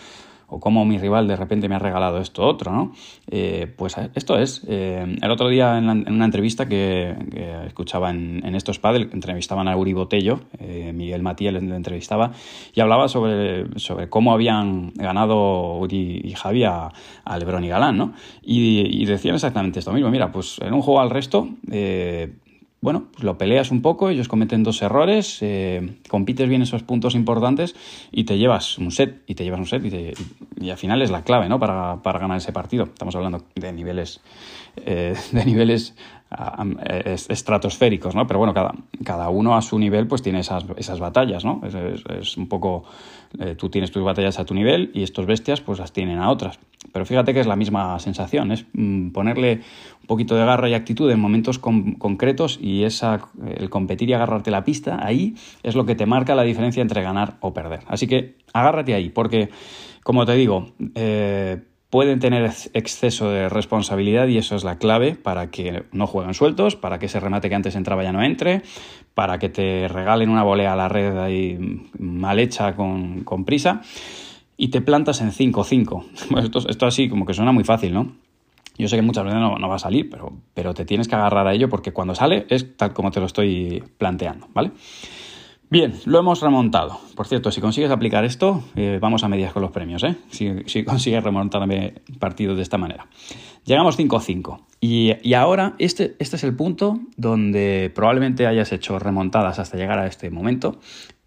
O 0.52 0.60
cómo 0.60 0.84
mi 0.86 0.98
rival 0.98 1.28
de 1.28 1.38
repente 1.38 1.70
me 1.70 1.76
ha 1.76 1.80
regalado 1.80 2.20
esto 2.20 2.46
otro, 2.46 2.74
¿no? 2.74 2.92
Eh, 3.30 3.74
pues 3.78 3.98
eh, 3.98 4.10
esto 4.16 4.38
es. 4.38 4.66
Eh, 4.68 5.18
el 5.22 5.32
otro 5.32 5.48
día 5.48 5.78
en, 5.78 5.90
una 5.90 6.26
entrevista 6.26 6.68
que, 6.68 7.16
escuchaba 7.66 8.10
en, 8.10 8.54
estos 8.54 8.78
padres, 8.78 9.08
entrevistaban 9.14 9.70
a 9.70 9.78
Uri 9.78 9.94
Botello, 9.94 10.42
Miguel 10.94 11.22
Matías 11.22 11.54
le 11.54 11.60
entrevistaba, 11.60 12.34
y 12.74 12.82
hablaba 12.82 13.08
sobre, 13.08 13.80
sobre 13.80 14.10
cómo 14.10 14.34
habían 14.34 14.92
ganado 14.96 15.78
Uri 15.78 16.22
y 16.22 16.34
Javi 16.34 16.66
a, 16.66 16.92
Lebron 17.40 17.64
y 17.64 17.70
Galán, 17.70 17.98
¿no? 17.98 18.14
Y, 18.42 19.06
decían 19.06 19.36
exactamente 19.36 19.80
esto 19.80 19.94
mismo. 19.94 20.12
Mira, 20.12 20.32
pues 20.32 20.60
en 20.60 20.74
un 20.74 20.82
juego 20.82 21.00
al 21.00 21.10
resto 21.10 21.48
bueno, 22.82 23.08
pues 23.12 23.24
lo 23.24 23.38
peleas 23.38 23.70
un 23.70 23.84
poco, 23.84 24.10
ellos 24.10 24.28
cometen 24.28 24.63
dos 24.63 24.82
errores, 24.82 25.38
eh, 25.41 25.98
compites 26.10 26.50
bien 26.50 26.63
esos 26.63 26.82
puntos 26.82 27.13
importantes 27.13 27.76
y 28.12 28.24
te 28.24 28.39
llevas 28.39 28.80
un 28.80 28.91
set, 28.91 29.22
y 29.28 29.36
te 29.36 29.44
llevas 29.44 29.60
un 29.60 29.67
set, 29.67 29.86
y, 30.60 30.70
al 30.70 30.78
final 30.78 31.04
es 31.04 31.12
la 31.12 31.24
clave, 31.24 31.48
¿no? 31.48 31.60
Para, 31.60 32.00
ganar 32.04 32.38
ese 32.38 32.52
partido. 32.52 32.86
Estamos 32.86 33.15
hablando 33.15 33.46
de 33.56 33.72
niveles, 33.72 34.22
eh, 34.78 35.15
de 35.32 35.46
niveles 35.46 35.96
estratosféricos, 37.28 38.15
¿no? 38.15 38.26
Pero 38.26 38.39
bueno, 38.39 38.54
cada, 38.54 38.74
cada 39.04 39.30
uno 39.30 39.56
a 39.56 39.62
su 39.62 39.78
nivel 39.78 40.08
pues 40.08 40.22
tiene 40.22 40.39
esas, 40.39 40.65
esas 40.78 41.00
batallas, 41.00 41.44
¿no? 41.44 41.62
Es, 41.65 42.38
un 42.38 42.48
poco, 42.48 42.86
eh, 43.39 43.56
tú 43.56 43.70
tienes 43.70 43.91
tus 43.91 44.04
batallas 44.04 44.39
a 44.39 44.46
tu 44.46 44.54
nivel 44.54 44.91
y 44.94 45.04
estos 45.04 45.26
bestias 45.26 45.60
pues 45.60 45.80
las 45.80 45.91
tienen 45.91 46.20
a 46.20 46.30
otras. 46.30 46.60
Pero 46.94 47.06
fíjate 47.06 47.34
que 47.34 47.41
es 47.41 47.48
la 47.48 47.58
misma 47.58 48.00
sensación, 48.00 48.52
es 48.52 48.65
mm, 48.74 49.10
ponerle 49.10 49.62
un 50.02 50.08
poquito 50.08 50.36
de 50.36 50.46
garra 50.46 50.70
y 50.70 50.74
actitud 50.74 51.12
en 51.12 51.20
momentos 51.20 51.60
concretos 51.60 52.58
y 52.62 52.84
esa, 52.84 53.28
el 53.58 53.70
competir 53.70 54.10
y 54.10 54.13
agarrarte 54.13 54.52
la 54.52 54.63
pista, 54.63 55.06
ahí 55.06 55.36
es 55.63 55.76
lo 55.76 55.86
que 55.86 55.96
te 55.96 56.06
marca 56.06 56.34
la 56.34 56.44
diferencia 56.44 56.82
entre 56.82 57.02
ganar 57.02 57.38
o 57.41 57.54
perder. 57.54 57.82
Así 57.88 58.08
que 58.08 58.38
agárrate 58.54 58.94
ahí, 58.94 59.10
porque 59.10 59.50
como 60.04 60.26
te 60.26 60.34
digo, 60.34 60.72
eh, 60.96 61.62
pueden 61.91 62.19
tener 62.19 62.51
exceso 62.73 63.30
de 63.30 63.49
responsabilidad 63.49 64.27
y 64.27 64.38
eso 64.38 64.56
es 64.56 64.63
la 64.63 64.77
clave 64.77 65.13
para 65.13 65.51
que 65.51 65.84
no 65.91 66.08
jueguen 66.08 66.34
sueltos, 66.34 66.77
para 66.77 66.97
que 66.97 67.08
ese 67.08 67.19
remate 67.19 67.49
que 67.49 67.56
antes 67.56 67.75
entraba 67.75 68.01
ya 68.01 68.13
no 68.13 68.23
entre, 68.23 68.63
para 69.13 69.38
que 69.38 69.49
te 69.49 69.89
regalen 69.89 70.30
una 70.30 70.41
volea 70.41 70.73
a 70.73 70.75
la 70.77 70.88
red 70.88 71.17
ahí 71.17 71.60
mal 71.99 72.39
hecha 72.39 72.75
con, 72.75 73.43
prisa 73.45 73.82
y 74.56 74.69
te 74.69 74.82
plantas 74.82 75.19
en 75.19 75.32
5-5. 75.32 76.39
esto, 76.43 76.69
esto 76.69 76.86
así 76.86 77.10
como 77.10 77.25
que 77.25 77.34
suena 77.34 77.51
muy 77.51 77.65
fácil, 77.65 77.93
¿no? 77.93 78.13
Yo 78.77 78.88
sé 78.88 78.95
que 78.95 79.01
muchas 79.01 79.25
veces 79.25 79.39
no, 79.39 79.67
va 79.67 79.75
a 79.75 79.80
salir, 79.80 80.10
pero 80.54 80.73
te 80.73 80.86
tienes 80.86 81.10
que 81.10 81.15
agarrar 81.15 81.45
a 81.45 81.54
ello 81.54 81.67
porque 81.67 81.91
cuando 81.91 82.15
sale 82.15 82.45
es 82.49 82.77
tal 82.77 82.93
como 82.93 83.12
te 83.12 83.19
lo 83.19 83.25
estoy 83.25 83.84
planteando, 83.97 84.47
¿vale? 84.54 84.71
Bien, 85.71 85.93
lo 86.03 86.19
hemos 86.19 86.41
remontado. 86.41 86.99
Por 87.15 87.27
cierto, 87.27 87.49
si 87.49 87.62
consigues 87.62 87.91
aplicar 87.91 88.25
esto, 88.25 88.62
eh, 88.75 88.99
vamos 89.01 89.23
a 89.23 89.29
medias 89.29 89.53
con 89.53 89.62
los 89.62 89.71
premios, 89.71 90.03
¿eh? 90.03 90.17
Si, 90.29 90.84
consigues 90.84 91.23
remontarme 91.23 91.93
partidos 92.19 92.57
de 92.57 92.63
esta 92.63 92.77
manera. 92.77 93.07
Llegamos 93.63 93.97
5-5. 93.97 94.65
Y, 94.81 95.34
ahora, 95.34 95.75
este, 95.79 96.17
este 96.19 96.36
es 96.36 96.43
el 96.43 96.57
punto 96.57 96.99
donde 97.15 97.89
probablemente 97.95 98.47
hayas 98.47 98.73
hecho 98.73 98.99
remontadas 98.99 99.60
hasta 99.60 99.77
llegar 99.77 99.97
a 99.97 100.07
este 100.07 100.29
momento 100.29 100.77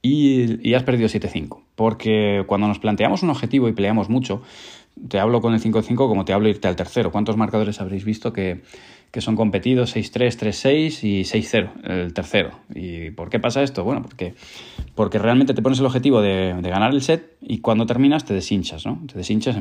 y, 0.02 0.68
y 0.68 0.74
has 0.74 0.82
perdido 0.82 1.08
7-5. 1.08 1.62
Porque 1.74 2.44
cuando 2.46 2.68
nos 2.68 2.78
planteamos 2.78 3.22
un 3.22 3.30
objetivo 3.30 3.70
y 3.70 3.72
peleamos 3.72 4.10
mucho, 4.10 4.42
te 5.08 5.18
hablo 5.20 5.40
con 5.40 5.54
el 5.54 5.60
5-5 5.62 5.96
como 5.96 6.26
te 6.26 6.34
hablo 6.34 6.50
irte 6.50 6.68
al 6.68 6.76
tercero. 6.76 7.10
¿Cuántos 7.10 7.38
marcadores 7.38 7.80
habréis 7.80 8.04
visto 8.04 8.34
que 8.34 8.60
que 9.14 9.20
son 9.20 9.36
competidos 9.36 9.94
6-3, 9.94 10.36
3-6 10.36 11.04
y 11.04 11.20
6-0, 11.22 11.70
el 11.84 12.12
tercero. 12.12 12.50
¿Y 12.74 13.12
por 13.12 13.30
qué 13.30 13.38
pasa 13.38 13.62
esto? 13.62 13.84
Bueno, 13.84 14.02
porque, 14.02 14.34
porque 14.96 15.20
realmente 15.20 15.54
te 15.54 15.62
pones 15.62 15.78
el 15.78 15.86
objetivo 15.86 16.20
de, 16.20 16.52
ganar 16.60 16.92
el 16.92 17.00
set 17.00 17.36
y 17.40 17.58
cuando 17.58 17.86
terminas 17.86 18.24
te 18.24 18.34
deshinchas, 18.34 18.84
¿no? 18.84 18.98
Te 19.06 19.16
deshinchas, 19.16 19.56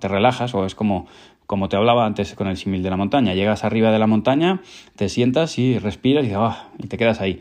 te 0.00 0.06
relajas 0.06 0.54
o 0.54 0.66
es 0.66 0.74
como, 0.74 1.06
como 1.46 1.70
te 1.70 1.76
hablaba 1.76 2.04
antes 2.04 2.34
con 2.34 2.46
el 2.46 2.58
simil 2.58 2.82
de 2.82 2.90
la 2.90 2.98
montaña. 2.98 3.32
Llegas 3.32 3.64
arriba 3.64 3.90
de 3.90 3.98
la 3.98 4.06
montaña, 4.06 4.60
te 4.96 5.08
sientas 5.08 5.58
y 5.58 5.78
respiras 5.78 6.26
y, 6.26 6.32
ah, 6.34 6.68
y 6.78 6.86
te 6.86 6.98
quedas 6.98 7.22
ahí 7.22 7.40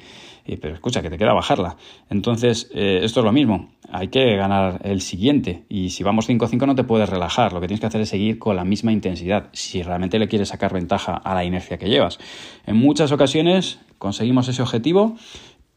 pero 0.57 0.73
escucha, 0.73 1.01
que 1.01 1.09
te 1.09 1.17
queda 1.17 1.33
bajarla. 1.33 1.77
Entonces, 2.09 2.69
eh, 2.73 3.01
esto 3.03 3.19
es 3.19 3.23
lo 3.23 3.31
mismo. 3.31 3.69
Hay 3.91 4.09
que 4.09 4.35
ganar 4.35 4.81
el 4.83 5.01
siguiente. 5.01 5.63
Y 5.69 5.89
si 5.89 6.03
vamos 6.03 6.29
5-5 6.29 6.65
no 6.65 6.75
te 6.75 6.83
puedes 6.83 7.09
relajar. 7.09 7.53
Lo 7.53 7.61
que 7.61 7.67
tienes 7.67 7.79
que 7.79 7.87
hacer 7.87 8.01
es 8.01 8.09
seguir 8.09 8.39
con 8.39 8.55
la 8.55 8.63
misma 8.63 8.91
intensidad. 8.91 9.49
Si 9.51 9.81
realmente 9.81 10.19
le 10.19 10.27
quieres 10.27 10.49
sacar 10.49 10.73
ventaja 10.73 11.15
a 11.15 11.33
la 11.33 11.43
inercia 11.43 11.77
que 11.77 11.89
llevas. 11.89 12.19
En 12.65 12.75
muchas 12.77 13.11
ocasiones 13.11 13.79
conseguimos 13.97 14.47
ese 14.47 14.61
objetivo 14.61 15.15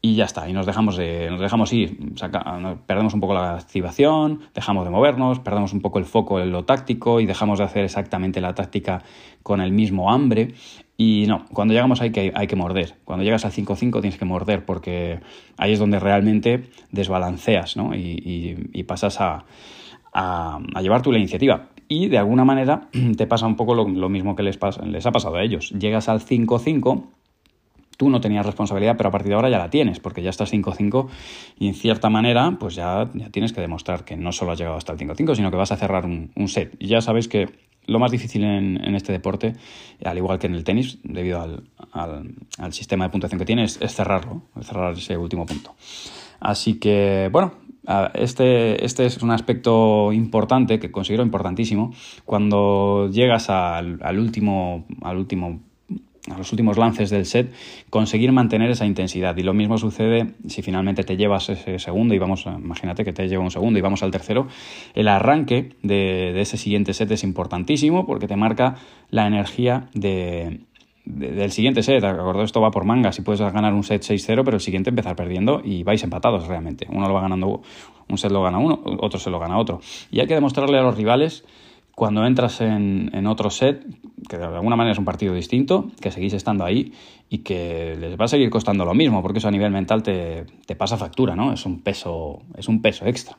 y 0.05 0.15
ya 0.15 0.25
está, 0.25 0.49
y 0.49 0.53
nos 0.53 0.65
dejamos, 0.65 0.97
de, 0.97 1.29
nos 1.31 1.39
dejamos 1.39 1.71
ir, 1.71 1.97
perdemos 2.85 3.13
un 3.13 3.21
poco 3.21 3.33
la 3.33 3.55
activación, 3.55 4.41
dejamos 4.53 4.83
de 4.83 4.91
movernos, 4.91 5.39
perdemos 5.39 5.71
un 5.71 5.79
poco 5.79 5.97
el 5.97 6.03
foco 6.03 6.41
en 6.41 6.51
lo 6.51 6.65
táctico 6.65 7.21
y 7.21 7.25
dejamos 7.25 7.59
de 7.59 7.63
hacer 7.63 7.85
exactamente 7.85 8.41
la 8.41 8.53
táctica 8.53 9.01
con 9.43 9.61
el 9.61 9.71
mismo 9.71 10.11
hambre. 10.11 10.55
Y 10.97 11.23
no, 11.29 11.45
cuando 11.53 11.73
llegamos 11.73 12.01
hay 12.01 12.11
que, 12.11 12.33
hay 12.35 12.47
que 12.47 12.57
morder. 12.57 12.95
Cuando 13.05 13.23
llegas 13.23 13.45
al 13.45 13.53
5-5 13.53 14.01
tienes 14.01 14.17
que 14.17 14.25
morder 14.25 14.65
porque 14.65 15.21
ahí 15.55 15.71
es 15.71 15.79
donde 15.79 15.99
realmente 15.99 16.65
desbalanceas 16.91 17.77
¿no? 17.77 17.95
y, 17.95 18.83
pasas 18.85 19.21
a, 19.21 19.45
a, 20.11 20.59
llevar 20.81 21.01
tú 21.01 21.13
la 21.13 21.17
iniciativa. 21.17 21.69
Y 21.87 22.09
de 22.09 22.17
alguna 22.17 22.43
manera 22.43 22.89
te 23.17 23.25
pasa 23.25 23.47
un 23.47 23.55
poco 23.55 23.73
lo, 23.73 24.09
mismo 24.09 24.35
que 24.35 24.43
les, 24.43 24.59
les 24.85 25.05
ha 25.05 25.11
pasado 25.13 25.37
a 25.37 25.43
ellos. 25.43 25.69
Llegas 25.69 26.09
al 26.09 26.19
5-5 26.19 27.03
tú 28.03 28.09
no 28.09 28.19
tenías 28.19 28.45
responsabilidad, 28.45 28.97
pero 28.97 29.07
a 29.07 29.11
partir 29.13 29.29
de 29.29 29.35
ahora 29.35 29.49
ya 29.49 29.57
la 29.57 29.69
tienes, 29.69 30.01
porque 30.01 30.21
ya 30.21 30.29
estás 30.29 30.51
5-5 30.51 31.07
y 31.57 31.69
en 31.69 31.73
cierta 31.73 32.09
manera, 32.09 32.57
pues 32.59 32.75
ya, 32.75 33.09
tienes 33.31 33.53
que 33.53 33.61
demostrar 33.61 34.03
que 34.03 34.17
no 34.17 34.33
solo 34.33 34.51
has 34.51 34.59
llegado 34.59 34.75
hasta 34.75 34.91
el 34.91 34.99
5-5, 34.99 35.35
sino 35.35 35.49
que 35.49 35.55
vas 35.55 35.71
a 35.71 35.77
cerrar 35.77 36.05
un, 36.05 36.47
set. 36.49 36.75
Y 36.79 36.87
ya 36.87 36.99
sabéis 36.99 37.29
que 37.29 37.47
lo 37.85 37.99
más 37.99 38.11
difícil 38.11 38.43
en, 38.43 38.93
este 38.93 39.13
deporte, 39.13 39.53
al 40.03 40.17
igual 40.17 40.37
que 40.37 40.47
en 40.47 40.55
el 40.55 40.65
tenis, 40.65 40.99
debido 41.03 41.41
al, 41.41 42.73
sistema 42.73 43.05
de 43.05 43.11
puntuación 43.11 43.39
que 43.39 43.45
tienes, 43.45 43.79
es, 43.81 43.95
cerrarlo, 43.95 44.41
cerrar 44.61 44.93
ese 44.95 45.15
último 45.15 45.45
punto. 45.45 45.73
Así 46.41 46.79
que, 46.79 47.29
bueno, 47.31 47.53
este, 48.15 48.83
este, 48.83 49.05
es 49.05 49.23
un 49.23 49.31
aspecto 49.31 50.11
importante 50.11 50.77
que 50.77 50.91
considero 50.91 51.23
importantísimo 51.23 51.93
cuando 52.25 53.09
llegas 53.09 53.49
al, 53.49 53.99
al 54.01 54.19
último, 54.19 54.85
al 55.03 55.17
último 55.17 55.61
a 56.31 56.37
los 56.37 56.51
últimos 56.51 56.77
lances 56.77 57.09
del 57.09 57.25
set, 57.25 57.53
conseguir 57.89 58.31
mantener 58.31 58.71
esa 58.71 58.85
intensidad. 58.85 59.35
Y 59.37 59.43
lo 59.43 59.53
mismo 59.53 59.77
sucede 59.77 60.35
si 60.47 60.61
finalmente 60.61 61.03
te 61.03 61.17
llevas 61.17 61.49
ese 61.49 61.79
segundo 61.79 62.13
y 62.13 62.19
vamos, 62.19 62.45
imagínate 62.45 63.03
que 63.03 63.11
te 63.11 63.27
lleva 63.27 63.43
un 63.43 63.51
segundo 63.51 63.77
y 63.77 63.81
vamos 63.81 64.03
al 64.03 64.11
tercero, 64.11 64.47
el 64.93 65.09
arranque 65.09 65.75
de, 65.81 66.39
ese 66.39 66.57
siguiente 66.57 66.93
set 66.93 67.11
es 67.11 67.23
importantísimo 67.23 68.05
porque 68.05 68.27
te 68.27 68.37
marca 68.37 68.75
la 69.09 69.27
energía 69.27 69.89
de, 69.93 70.61
del 71.03 71.51
siguiente 71.51 71.83
set. 71.83 72.03
Acordó, 72.03 72.43
esto 72.43 72.61
va 72.61 72.71
por 72.71 72.85
manga. 72.85 73.11
Si 73.11 73.21
puedes 73.21 73.41
ganar 73.41 73.73
un 73.73 73.83
set 73.83 74.01
6-0, 74.01 74.43
pero 74.45 74.55
el 74.55 74.61
siguiente 74.61 74.91
empezar 74.91 75.15
perdiendo 75.17 75.61
y 75.63 75.83
vais 75.83 76.03
empatados 76.03 76.47
realmente. 76.47 76.87
Uno 76.89 77.07
lo 77.07 77.13
va 77.13 77.21
ganando, 77.21 77.61
un 78.07 78.17
set 78.17 78.31
lo 78.31 78.41
gana 78.43 78.59
uno, 78.59 78.81
otro 78.99 79.19
se 79.19 79.29
lo 79.29 79.39
gana 79.39 79.57
otro. 79.57 79.81
Y 80.09 80.21
hay 80.21 80.27
que 80.27 80.35
demostrarle 80.35 80.77
a 80.77 80.83
los 80.83 80.95
rivales 80.95 81.43
cuando 81.95 82.25
entras 82.25 82.59
en, 82.61 83.11
en, 83.13 83.27
otro 83.27 83.49
set, 83.49 83.85
que 84.27 84.37
de 84.37 84.45
alguna 84.45 84.75
manera 84.75 84.93
es 84.93 84.97
un 84.97 85.05
partido 85.05 85.33
distinto, 85.33 85.91
que 86.01 86.11
seguís 86.11 86.33
estando 86.33 86.65
ahí 86.65 86.93
y 87.29 87.39
que 87.39 87.95
les 87.99 88.19
va 88.19 88.25
a 88.25 88.27
seguir 88.27 88.49
costando 88.49 88.85
lo 88.85 88.93
mismo, 88.93 89.21
porque 89.21 89.39
eso 89.39 89.47
a 89.47 89.51
nivel 89.51 89.71
mental 89.71 90.03
te, 90.03 90.45
pasa 90.75 90.97
factura, 90.97 91.35
¿no? 91.35 91.53
Es 91.53 91.65
un 91.65 91.81
peso, 91.81 92.41
es 92.57 92.67
un 92.67 92.81
peso 92.81 93.05
extra. 93.05 93.37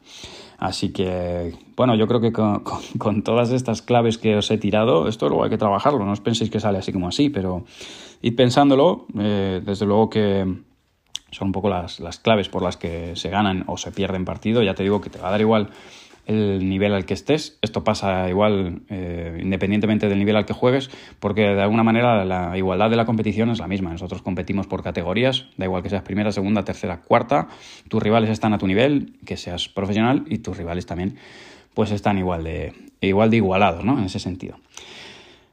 Así 0.59 0.93
que, 0.93 1.53
bueno, 1.77 1.95
yo 1.97 2.07
creo 2.07 2.21
que 2.21 2.33
con, 2.33 2.63
con, 2.99 3.23
todas 3.23 3.51
estas 3.51 3.83
claves 3.83 4.19
que 4.19 4.37
os 4.37 4.51
he 4.51 4.59
tirado, 4.59 5.09
esto 5.09 5.29
luego 5.29 5.45
hay 5.45 5.51
que 5.51 5.59
trabajarlo, 5.59 6.05
no 6.05 6.13
os 6.13 6.21
penséis 6.21 6.51
que 6.51 6.61
sale 6.61 6.79
así 6.79 6.93
como 6.93 7.09
así, 7.09 7.31
pero 7.31 7.65
id 8.23 8.37
pensándolo, 8.37 9.07
eh, 9.19 9.61
desde 9.65 9.87
luego 9.87 10.11
que 10.11 10.45
son 11.31 11.49
un 11.49 11.53
poco 11.53 11.69
las, 11.69 12.01
las 12.01 12.19
claves 12.19 12.49
por 12.49 12.63
las 12.63 12.77
que 12.77 13.17
se 13.17 13.31
ganan 13.31 13.65
o 13.67 13.77
se 13.77 13.91
pierden 13.91 14.25
partido, 14.25 14.63
ya 14.63 14.75
te 14.75 14.85
digo 14.85 15.01
que 15.01 15.11
te 15.11 15.19
va 15.19 15.29
a 15.29 15.31
dar 15.33 15.41
igual 15.41 15.71
el 16.27 16.69
nivel 16.69 16.95
al 16.95 17.05
que 17.05 17.15
estés. 17.15 17.59
Esto 17.63 17.85
pasa 17.85 18.29
igual 18.29 18.83
eh, 18.89 19.41
independientemente 19.43 20.09
del 20.09 20.19
nivel 20.19 20.37
al 20.37 20.47
que 20.47 20.53
juegues, 20.53 20.91
porque 21.21 21.43
de 21.43 21.63
alguna 21.63 21.83
manera 21.83 22.25
la 22.25 22.57
igualdad 22.57 22.91
de 22.91 22.97
la 22.97 23.05
competición 23.05 23.51
es 23.51 23.59
la 23.59 23.69
misma. 23.69 23.91
Nosotros 23.91 24.23
competimos 24.23 24.67
por 24.67 24.83
categorías, 24.83 25.47
da 25.57 25.67
igual 25.67 25.83
que 25.83 25.91
seas 25.91 26.03
primera, 26.03 26.33
segunda, 26.33 26.65
tercera, 26.65 27.01
cuarta. 27.01 27.49
Tus 27.89 28.03
rivales 28.03 28.31
están 28.31 28.53
a 28.55 28.59
tu 28.59 28.67
nivel, 28.67 29.15
que 29.25 29.37
seas 29.37 29.69
profesional, 29.69 30.25
y 30.29 30.39
tus 30.39 30.57
rivales 30.57 30.87
también 30.87 31.17
pues 31.75 31.91
están 31.91 32.19
igual 32.19 32.45
de, 32.45 32.73
igual 33.01 33.31
de 33.31 33.37
igualados, 33.39 33.85
¿no? 33.85 33.99
En 33.99 34.05
ese 34.05 34.21
sentido. 34.21 34.57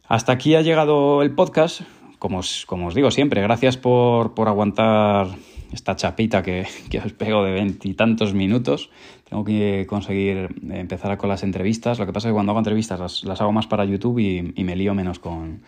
Hasta 0.07 0.31
aquí 0.33 0.55
ha 0.55 0.61
llegado 0.61 1.21
el 1.23 1.31
podcast. 1.31 1.81
Como 2.19 2.41
como 2.67 2.85
os 2.85 2.93
digo 2.93 3.09
siempre, 3.09 3.41
gracias 3.41 3.77
por, 3.77 4.35
por 4.35 4.47
aguantar 4.47 5.29
esta 5.73 5.95
chapita 5.95 6.43
que, 6.43 6.67
que 6.91 6.99
os 6.99 7.13
pego 7.13 7.43
de 7.43 7.51
veintitantos 7.53 8.35
minutos. 8.35 8.91
Tengo 9.31 9.45
que 9.45 9.85
conseguir 9.87 10.49
empezar 10.71 11.17
con 11.17 11.29
las 11.29 11.41
entrevistas. 11.43 11.99
Lo 11.99 12.05
que 12.05 12.11
pasa 12.11 12.27
es 12.27 12.31
que 12.31 12.33
cuando 12.33 12.51
hago 12.51 12.59
entrevistas 12.59 13.23
las, 13.23 13.39
hago 13.39 13.53
más 13.53 13.65
para 13.65 13.85
YouTube 13.85 14.19
y, 14.19 14.61
me 14.61 14.75
lío 14.75 14.93
menos 14.93 15.19
con, 15.19 15.61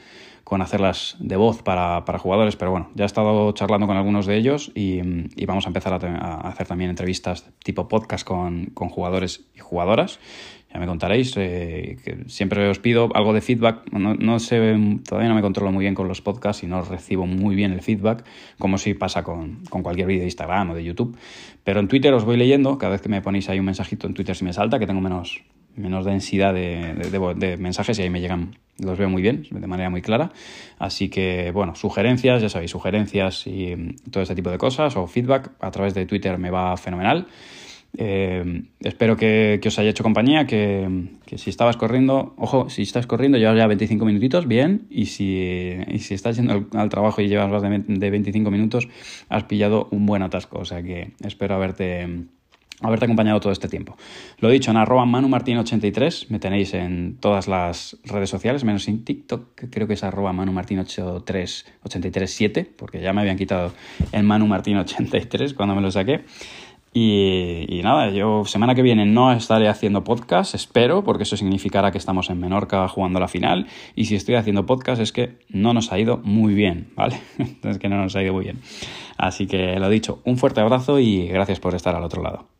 con 0.44 0.62
hacerlas 0.62 1.16
de 1.22 1.38
voz 1.38 1.64
para, 1.64 2.04
para, 2.04 2.20
jugadores. 2.20 2.58
Pero 2.58 2.72
bueno, 2.72 2.90
ya 2.94 3.06
he 3.06 3.08
estado 3.08 3.54
charlando 3.54 3.88
con 3.88 3.96
algunos 3.96 4.26
de 4.26 4.36
ellos 4.36 4.70
y, 4.76 5.00
y 5.38 5.46
vamos 5.46 5.66
a 5.66 5.70
empezar 5.70 5.94
a, 5.94 6.42
hacer 6.42 6.68
también 6.68 6.90
entrevistas 6.90 7.46
tipo 7.64 7.88
podcast 7.88 8.28
con, 8.28 8.66
con 8.74 8.90
jugadores 8.90 9.46
y 9.56 9.60
jugadoras 9.60 10.20
ya 10.74 10.80
me 10.80 10.88
contaréis. 10.88 11.34
Eh, 11.38 11.98
que 12.04 12.18
siempre 12.28 12.68
os 12.68 12.80
pido 12.80 13.10
algo 13.14 13.34
de 13.34 13.42
feedback. 13.42 13.92
No, 13.92 14.16
no, 14.16 14.40
sé, 14.40 14.58
todavía 15.08 15.30
no 15.30 15.36
me 15.36 15.42
controlo 15.42 15.72
muy 15.72 15.84
bien 15.84 15.94
con 15.94 16.08
los 16.08 16.22
podcasts 16.22 16.64
y 16.64 16.68
no 16.68 16.82
recibo 16.82 17.28
muy 17.28 17.56
bien 17.56 17.72
el 17.72 17.82
feedback, 17.82 18.26
como 18.58 18.78
si 18.78 18.96
pasa 18.96 19.24
con, 19.24 19.64
con 19.70 19.84
cualquier 19.84 20.08
vídeo 20.08 20.22
de 20.22 20.28
Instagram 20.28 20.72
o 20.72 20.76
de 20.76 20.84
YouTube. 20.84 21.16
Pero 21.64 21.80
en 21.80 21.88
Twitter 21.88 22.14
os 22.14 22.26
voy 22.26 22.38
leyendo, 22.38 22.78
cada 22.78 22.94
vez 22.94 23.02
que 23.02 23.10
me 23.10 23.22
ponéis 23.22 23.50
ahí 23.50 23.60
un 23.60 23.66
mensajito 23.66 24.08
en 24.08 24.14
Twitter 24.16 24.36
si 24.36 24.44
me 24.44 24.52
salta, 24.52 24.80
que 24.80 24.88
tengo 24.88 25.00
menos, 25.00 25.44
menos 25.76 26.06
densidad 26.06 26.54
de, 26.54 26.94
de, 26.96 27.34
de, 27.36 27.58
mensajes 27.58 28.00
y 28.00 28.02
ahí 28.02 28.10
me 28.10 28.20
llegan, 28.20 28.58
los 28.80 28.98
veo 28.98 29.10
muy 29.10 29.22
bien, 29.22 29.46
de 29.50 29.68
manera 29.68 29.90
muy 29.92 30.02
clara. 30.02 30.32
Así 30.80 31.10
que, 31.10 31.52
bueno, 31.52 31.76
sugerencias, 31.76 32.42
ya 32.42 32.50
sabéis, 32.50 32.72
sugerencias 32.72 33.46
y 33.46 33.96
todo 34.10 34.24
este 34.24 34.36
tipo 34.36 34.50
de 34.50 34.58
cosas 34.58 34.98
o 34.98 35.06
feedback 35.06 35.52
a 35.60 35.70
través 35.70 35.94
de 35.94 36.08
Twitter 36.08 36.38
me 36.40 36.50
va 36.50 36.76
fenomenal. 36.78 37.28
Eh, 37.96 38.64
espero 38.80 39.16
que, 39.18 39.62
os 39.66 39.78
haya 39.78 39.92
hecho 39.92 40.02
compañía, 40.04 40.48
que, 40.48 41.10
si 41.36 41.50
estabas 41.50 41.76
corriendo, 41.78 42.34
ojo, 42.38 42.70
si 42.70 42.82
estás 42.82 43.08
corriendo 43.08 43.38
llevas 43.38 43.58
ya 43.58 43.68
25 43.68 44.06
minutitos, 44.06 44.48
bien, 44.48 44.88
y 44.90 45.08
si, 45.08 45.78
si 46.00 46.14
estás 46.14 46.38
yendo 46.38 46.66
al, 46.74 46.88
trabajo 46.90 47.22
y 47.22 47.28
llevas 47.28 47.50
más 47.50 47.62
de, 47.62 48.10
25 48.10 48.50
minutos, 48.52 48.88
has 49.30 49.44
pillado 49.44 49.90
un 49.92 50.06
buen 50.06 50.24
atasco, 50.24 50.60
o 50.60 50.66
sea 50.66 50.82
que 50.82 51.12
espero 51.24 51.56
haberte, 51.56 52.26
haberte 52.82 53.06
acompañado 53.06 53.40
todo 53.40 53.54
este 53.54 53.68
tiempo. 53.68 53.96
Lo 54.40 54.50
dicho, 54.50 54.72
en 54.72 54.78
arroba 54.78 55.06
manumartin83, 55.06 56.30
me 56.30 56.40
tenéis 56.40 56.74
en 56.74 57.18
todas 57.20 57.48
las 57.48 58.00
redes 58.06 58.32
sociales, 58.32 58.64
menos 58.64 58.88
en 58.88 59.06
TikTok, 59.06 59.54
que 59.56 59.70
creo 59.70 59.86
que 59.88 59.94
es 59.94 60.04
arroba 60.04 60.34
manumartin83837, 60.34 62.70
porque 62.76 63.02
ya 63.02 63.14
me 63.14 63.22
habían 63.22 63.38
quitado 63.38 63.72
el 64.12 64.26
manumartin83 64.26 65.54
cuando 65.54 65.76
me 65.76 65.82
lo 65.82 65.92
saqué. 65.92 66.22
Y, 66.96 67.82
nada, 67.84 68.12
yo 68.12 68.46
semana 68.46 68.76
que 68.76 68.84
viene 68.84 69.06
no 69.06 69.32
estaré 69.32 69.68
haciendo 69.68 70.04
podcast, 70.04 70.54
espero, 70.54 71.04
porque 71.04 71.24
eso 71.24 71.36
significará 71.36 71.92
que 71.92 71.98
estamos 71.98 72.30
en 72.30 72.40
Menorca 72.40 72.88
jugando 72.88 73.20
la 73.20 73.28
final. 73.28 73.68
Y 73.96 74.06
si 74.06 74.16
estoy 74.16 74.36
haciendo 74.36 74.66
podcast 74.66 75.02
es 75.02 75.12
que 75.12 75.40
no 75.50 75.74
nos 75.74 75.92
ha 75.92 75.98
ido 75.98 76.18
muy 76.24 76.54
bien, 76.54 76.92
¿vale? 76.96 77.20
es 77.64 77.80
que 77.80 77.90
no 77.90 77.98
nos 77.98 78.16
ha 78.16 78.22
ido 78.22 78.34
muy 78.34 78.44
bien. 78.44 78.62
Así 79.18 79.48
que 79.48 79.80
lo 79.80 79.90
dicho, 79.90 80.22
un 80.24 80.38
fuerte 80.38 80.62
abrazo 80.62 81.00
y 81.00 81.28
gracias 81.28 81.60
por 81.60 81.74
estar 81.74 81.96
al 81.96 82.04
otro 82.04 82.22
lado. 82.22 82.53